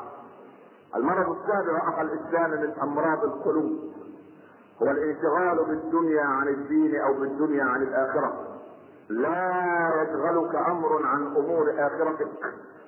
المرض 0.96 1.38
السابع 1.38 1.90
اخا 1.90 2.02
الإسلام 2.02 2.52
من 2.52 2.74
امراض 2.82 3.24
القلوب 3.24 3.72
هو 4.82 4.92
الانشغال 4.92 5.66
بالدنيا 5.66 6.24
عن 6.24 6.48
الدين 6.48 7.02
أو 7.02 7.14
بالدنيا 7.14 7.64
عن 7.64 7.82
الآخرة. 7.82 8.34
لا 9.10 9.92
يشغلك 10.02 10.56
أمر 10.56 11.06
عن 11.06 11.36
أمور 11.36 11.74
آخرتك. 11.78 12.28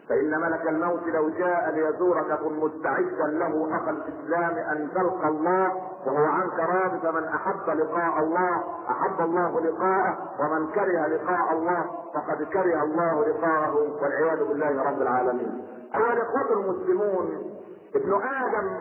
فإن 0.09 0.41
ملك 0.41 0.67
الموت 0.67 1.03
لو 1.07 1.29
جاء 1.29 1.71
ليزورك 1.75 2.39
كن 2.39 2.53
مستعدا 2.59 3.25
له 3.27 3.77
أخا 3.77 3.91
الإسلام 3.91 4.51
أن 4.57 4.89
تلقى 4.95 5.27
الله 5.27 5.71
وهو 6.05 6.25
عنك 6.25 6.59
راض 6.59 6.99
فمن 6.99 7.23
أحب 7.23 7.69
لقاء 7.69 8.19
الله 8.19 8.63
أحب 8.89 9.21
الله 9.21 9.59
لقاءه 9.61 10.17
ومن 10.39 10.67
كره 10.67 11.07
لقاء 11.07 11.53
الله 11.53 11.85
فقد 12.13 12.43
كره 12.43 12.83
الله 12.83 13.25
لقاءه 13.27 13.75
والعياذ 14.01 14.43
بالله 14.47 14.83
رب 14.83 15.01
العالمين. 15.01 15.67
أيها 15.95 16.13
الإخوة 16.13 16.53
المسلمون 16.53 17.51
ابن 17.95 18.13
آدم 18.13 18.77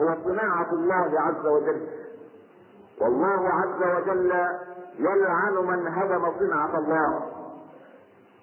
هو 0.00 0.14
صناعة 0.24 0.72
الله 0.72 1.20
عز 1.20 1.46
وجل 1.46 1.86
والله 3.00 3.48
عز 3.48 3.82
وجل 3.96 4.32
يلعن 4.98 5.54
من 5.54 5.86
هدم 5.88 6.32
صنعة 6.38 6.78
الله 6.78 7.22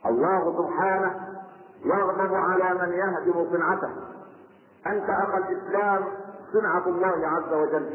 الله 0.05 0.57
سبحانه 0.57 1.38
يغضب 1.85 2.33
على 2.33 2.73
من 2.81 2.93
يهدم 2.93 3.51
صنعته. 3.51 3.89
أنت 4.87 5.09
أخا 5.09 5.37
الإسلام 5.37 6.03
صنعة 6.53 6.87
الله 6.87 7.27
عز 7.27 7.53
وجل. 7.53 7.93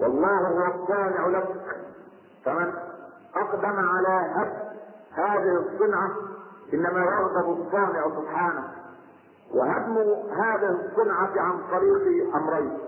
والله 0.00 0.48
هو 0.48 0.82
الصانع 0.82 1.26
لك. 1.26 1.48
فمن 2.44 2.72
أقدم 3.36 3.88
على 3.88 4.32
هدم 4.34 4.70
هذه 5.12 5.64
الصنعة 5.66 6.10
إنما 6.74 7.04
يغضب 7.04 7.66
الصانع 7.66 8.08
سبحانه. 8.16 8.64
وهدم 9.54 9.96
هذه 10.30 10.70
الصنعة 10.70 11.32
عن 11.36 11.58
طريق 11.70 12.34
أمرين. 12.36 12.78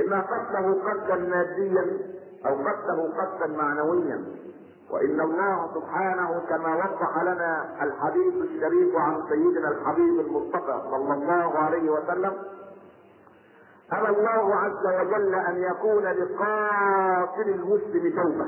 إما 0.00 0.20
قتله 0.20 0.82
قتلا 0.90 1.16
ماديا 1.16 1.98
أو 2.46 2.54
قتله 2.54 3.12
قتلا 3.18 3.56
معنويا. 3.56 4.24
وإن 4.92 5.20
الله 5.20 5.70
سبحانه 5.74 6.42
كما 6.48 6.76
وضح 6.76 7.22
لنا 7.22 7.82
الحديث 7.82 8.34
الشريف 8.34 8.96
عن 8.96 9.22
سيدنا 9.28 9.68
الحبيب 9.68 10.20
المصطفى 10.20 10.80
صلى 10.90 11.14
الله 11.14 11.58
عليه 11.58 11.90
وسلم 11.90 12.32
أبى 13.92 14.08
الله 14.18 14.54
عز 14.54 14.86
وجل 14.86 15.34
أن 15.34 15.62
يكون 15.62 16.04
لقاتل 16.04 17.48
المسلم 17.48 18.22
توبة. 18.22 18.46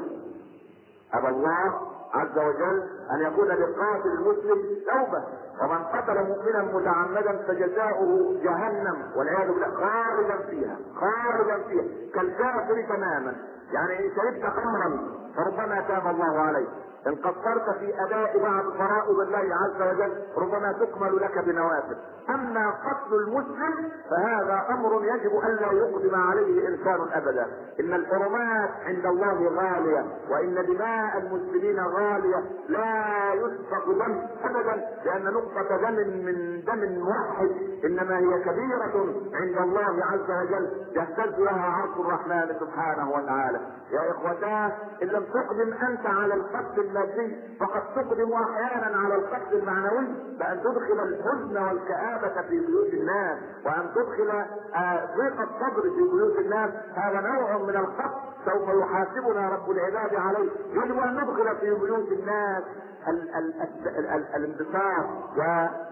أبى 1.14 1.28
الله 1.28 1.80
عز 2.12 2.38
وجل 2.38 2.83
أن 3.11 3.20
يكون 3.20 3.48
لقاتل 3.48 4.09
المسلم 4.09 4.62
توبة. 4.90 5.24
ومن 5.62 5.85
قتل 5.85 6.14
مؤمنا 6.29 6.62
متعمدا 6.62 7.43
فجزاؤه 7.49 8.35
جهنم 8.43 8.97
والعياذ 9.17 9.49
بالله 9.49 9.71
خالدا 9.71 10.37
فيها 10.51 10.77
خالدا 10.95 11.62
فيها. 11.69 11.85
كالكافر 12.14 12.83
تماما. 12.88 13.35
يعني 13.73 14.11
شربت 14.17 14.53
خمرا 14.53 14.99
فربما 15.37 15.81
تاب 15.88 16.07
الله 16.07 16.40
عليك 16.40 16.69
إن 17.07 17.14
قصرت 17.14 17.79
في 17.79 17.95
أداء 18.05 18.38
بعض 18.43 18.64
فرائض 18.79 19.21
الله 19.21 19.55
عز 19.55 19.83
وجل 19.83 20.12
ربما 20.38 20.73
تكمل 20.73 21.17
لك 21.17 21.38
بنوافل 21.38 21.97
أما 22.31 22.71
قتل 22.71 23.14
المسلم 23.14 23.90
فهذا 24.11 24.67
أمر 24.71 25.05
يجب 25.05 25.37
أن 25.37 25.55
لا 25.55 25.73
يقدم 25.73 26.14
عليه 26.14 26.69
إنسان 26.69 27.01
أبدا. 27.12 27.47
إن 27.81 27.95
الحرمات 27.95 28.71
عند 28.87 29.07
الله 29.07 29.49
غالية 29.49 30.05
وإن 30.31 30.67
دماء 30.67 31.19
المسلمين 31.19 31.81
غالية 31.81 32.43
لا 32.69 33.35
يسفك 33.35 33.87
دم 33.88 34.27
أبدا 34.45 34.85
لأن 35.05 35.25
نقطة 35.35 35.77
دم 35.77 35.95
من 36.25 36.62
دم 36.67 37.07
واحد 37.09 37.51
إنما 37.85 38.19
هي 38.19 38.43
كبيرة 38.45 39.14
عند 39.35 39.59
الله 39.59 40.05
عز 40.05 40.31
وجل. 40.31 40.71
يهتز 40.97 41.38
لها 41.40 41.71
عرش 41.71 41.97
الرحمن 42.01 42.55
سبحانه 42.61 43.11
وتعالى. 43.11 43.61
يا 43.90 44.11
إخوتاه 44.11 44.73
إن 45.03 45.09
لم 45.09 45.25
تقدم 45.25 45.73
أنت 45.88 46.07
على 46.07 46.35
القتل 46.35 46.93
المادي 46.94 47.37
فقد 47.61 47.83
تقدم 47.94 48.33
أحيانا 48.33 48.96
على 48.96 49.14
القتل 49.14 49.57
المعنوي 49.57 50.07
بأن 50.38 50.61
تدخل 50.61 51.00
الحزن 51.02 51.57
والكآبة 51.62 52.42
في 52.42 52.61
بيوت 52.66 52.94
الناس 52.94 53.38
وأن 53.66 53.90
تدخل 53.94 54.30
ضيق 55.16 55.40
الصدر 55.40 55.83
في 55.83 56.02
بيوت 56.12 56.38
الناس. 56.38 56.70
هذا 56.94 57.20
نوع 57.20 57.59
من 57.59 57.76
القتل 57.76 58.20
سوف 58.44 58.68
يحاسبنا 58.68 59.48
رب 59.48 59.70
العباد 59.70 60.14
عليه. 60.14 60.50
يجب 60.72 60.98
أن 60.98 61.14
ندخل 61.14 61.57
في 61.57 61.74
بيوت 61.74 62.12
الناس 62.12 62.62
الانبساط 64.37 65.07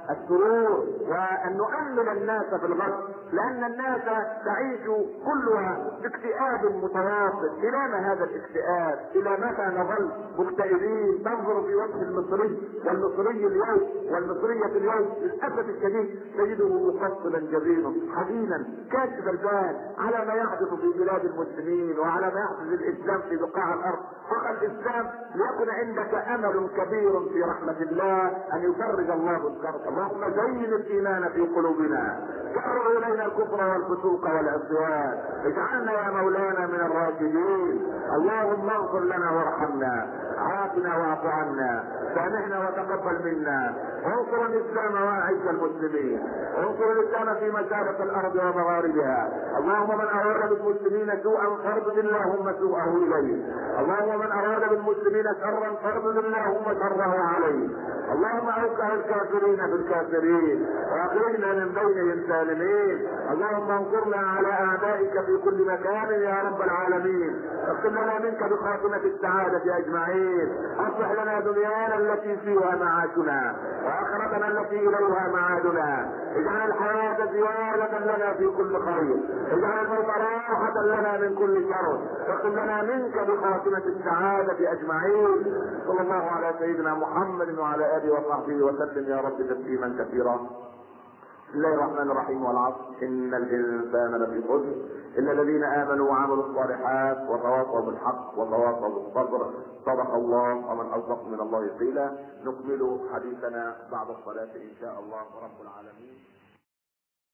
والسرور 0.08 0.86
وأن 1.08 1.56
نؤمن 1.56 2.08
الناس 2.08 2.54
في 2.60 2.66
الغد 2.66 2.94
لأن 3.32 3.64
الناس 3.64 4.00
تعيش 4.44 4.86
كلها 5.24 5.98
باكتئاب 6.02 6.64
متواصل. 6.64 7.50
إلى 7.58 7.88
ما 7.88 8.12
هذا 8.12 8.24
الاكتئاب؟ 8.24 8.98
إلى 9.14 9.30
متى 9.30 9.80
نظل 9.80 10.10
مكتئبين؟ 10.38 11.22
تنظر 11.24 11.62
في 11.62 11.74
وجه 11.74 12.02
المصري 12.02 12.58
والمصري 12.86 13.46
اليوم 13.46 13.90
والمصرية 14.10 14.66
اليوم. 14.66 15.12
للأسف 15.20 15.68
الشديد 15.68 16.20
تجده 16.38 16.68
مفصلا 16.68 17.38
جبينا 17.38 17.92
حزينا 18.16 18.66
كاشف 18.92 19.28
البال 19.28 19.76
على 19.98 20.26
ما 20.26 20.34
يحدث 20.34 20.68
في 20.74 20.98
بلاد 20.98 21.24
المسلمين 21.24 21.98
وعلى 21.98 22.26
ما 22.26 22.40
يحدث 22.40 22.80
الإسلام 22.80 23.20
في 23.20 23.36
بقاع 23.36 23.74
الأرض. 23.74 23.98
فقط 24.30 24.62
الإسلام 24.62 25.10
ليكن 25.34 25.70
عندك 25.70 26.14
أمل 26.14 26.68
كبير 26.76 27.28
في 27.32 27.42
رحمة 27.42 27.82
الله 27.82 28.26
أن 28.52 28.70
يفرج 28.70 29.10
الله 29.10 29.36
الكرب. 29.36 29.91
اللهم 29.92 30.24
زين 30.34 30.64
الإيمان 30.64 31.28
في 31.28 31.40
قلوبنا 31.40 32.20
كرر 32.54 32.98
إلينا 32.98 33.24
الكفر 33.26 33.60
والفسوق 33.70 34.24
والعصيان 34.24 35.14
اجعلنا 35.44 35.92
يا 35.92 36.10
مولانا 36.10 36.66
من 36.66 36.80
الراشدين. 36.80 37.92
اللهم 38.16 38.70
اغفر 38.70 39.00
لنا 39.00 39.30
وارحمنا. 39.30 40.06
عافنا 40.42 40.96
واعف 40.98 41.26
عنا. 41.26 41.84
سامحنا 42.14 42.56
وتقبل 42.58 43.16
منا. 43.24 43.74
انصر 44.06 44.46
الإسلام 44.46 44.94
وأعز 44.94 45.46
المسلمين. 45.50 46.20
انصر 46.58 46.92
الإسلام 46.92 47.34
في 47.34 47.50
مشارق 47.50 48.00
الأرض 48.00 48.34
ومغاربها. 48.34 49.28
اللهم 49.58 49.98
من 49.98 50.08
أراد 50.20 50.48
بالمسلمين 50.48 51.22
سوءا 51.22 51.46
فارد 51.64 51.98
اللهم 51.98 52.52
سوءه 52.58 52.96
إليه. 52.96 53.42
اللهم 53.80 54.18
من 54.20 54.32
أراد 54.32 54.68
بالمسلمين 54.70 55.24
شرا 55.42 55.70
فارد 55.82 56.16
اللهم 56.16 56.64
شره 56.64 57.14
عليه. 57.34 57.68
اللهم 58.12 58.48
أوقع 58.48 58.94
الكافرين 58.94 59.60
بالكافرين 59.70 60.66
واخرجنا 60.92 61.52
من 61.52 61.68
بينهم 61.78 62.18
سالمين. 62.28 62.96
اللهم 63.32 63.70
انصرنا 63.70 64.26
على 64.36 64.52
اعدائك 64.52 65.20
في 65.26 65.36
كل 65.44 65.66
مكان 65.66 66.08
يا 66.20 66.36
رب 66.46 66.60
العالمين. 66.62 67.42
اغفر 67.68 67.88
لنا 67.88 68.18
منك 68.18 68.42
بخاتمة 68.52 69.02
السعادة 69.04 69.78
أجمعين. 69.78 70.31
أصلح 70.78 71.12
لنا 71.12 71.40
دنيانا 71.40 71.96
التي 71.96 72.36
فيها 72.36 72.76
معاشنا 72.76 73.56
واخرتنا 73.84 74.48
التي 74.48 74.88
إليها 74.88 75.28
معادنا. 75.32 76.12
اجعل 76.36 76.68
الحياة 76.68 77.32
زيادة 77.32 77.98
لنا 77.98 78.32
في 78.32 78.46
كل 78.56 78.80
خير. 78.80 79.16
اجعل 79.52 79.84
الموت 79.84 80.06
راحة 80.06 80.82
لنا 80.86 81.18
من 81.20 81.34
كل 81.34 81.64
شر. 81.68 81.98
واغفر 82.28 82.48
لنا 82.48 82.82
منك 82.82 83.14
بخاتمة 83.14 83.82
السعادة 83.86 84.72
أجمعين. 84.72 85.44
صلى 85.86 86.00
الله 86.00 86.30
على 86.30 86.54
سيدنا 86.58 86.94
محمد 86.94 87.58
وعلى 87.58 87.96
آله 87.96 88.12
وصحبه 88.12 88.62
وسلم. 88.62 89.08
يا 89.08 89.20
رب 89.20 89.36
تسليما 89.36 89.96
كثيرا. 89.98 90.36
بسم 91.48 91.58
الله 91.58 91.74
الرحمن 91.74 92.10
الرحيم 92.10 92.44
والعصر. 92.44 92.80
إن 93.02 93.34
الإنسان 93.34 94.22
لفي 94.22 94.42
خسر. 94.48 95.01
الا 95.18 95.32
الذين 95.32 95.64
آمنوا 95.64 96.10
وعملوا 96.10 96.44
الصالحات 96.46 97.18
وتواصوا 97.30 97.80
بالحق 97.80 98.38
وتواصوا 98.38 98.88
بالصبر 98.88 99.50
صدق 99.86 100.14
الله 100.14 100.70
ومن 100.70 100.86
أصدق 100.86 101.24
من 101.26 101.40
الله 101.40 101.68
قيلا. 101.78 102.12
نكمل 102.44 103.00
حديثنا 103.12 103.76
بعد 103.92 104.06
الصلاة 104.10 104.54
إن 104.56 104.74
شاء 104.80 105.00
الله 105.00 105.24
رب 105.42 105.58
العالمين. 105.62 106.11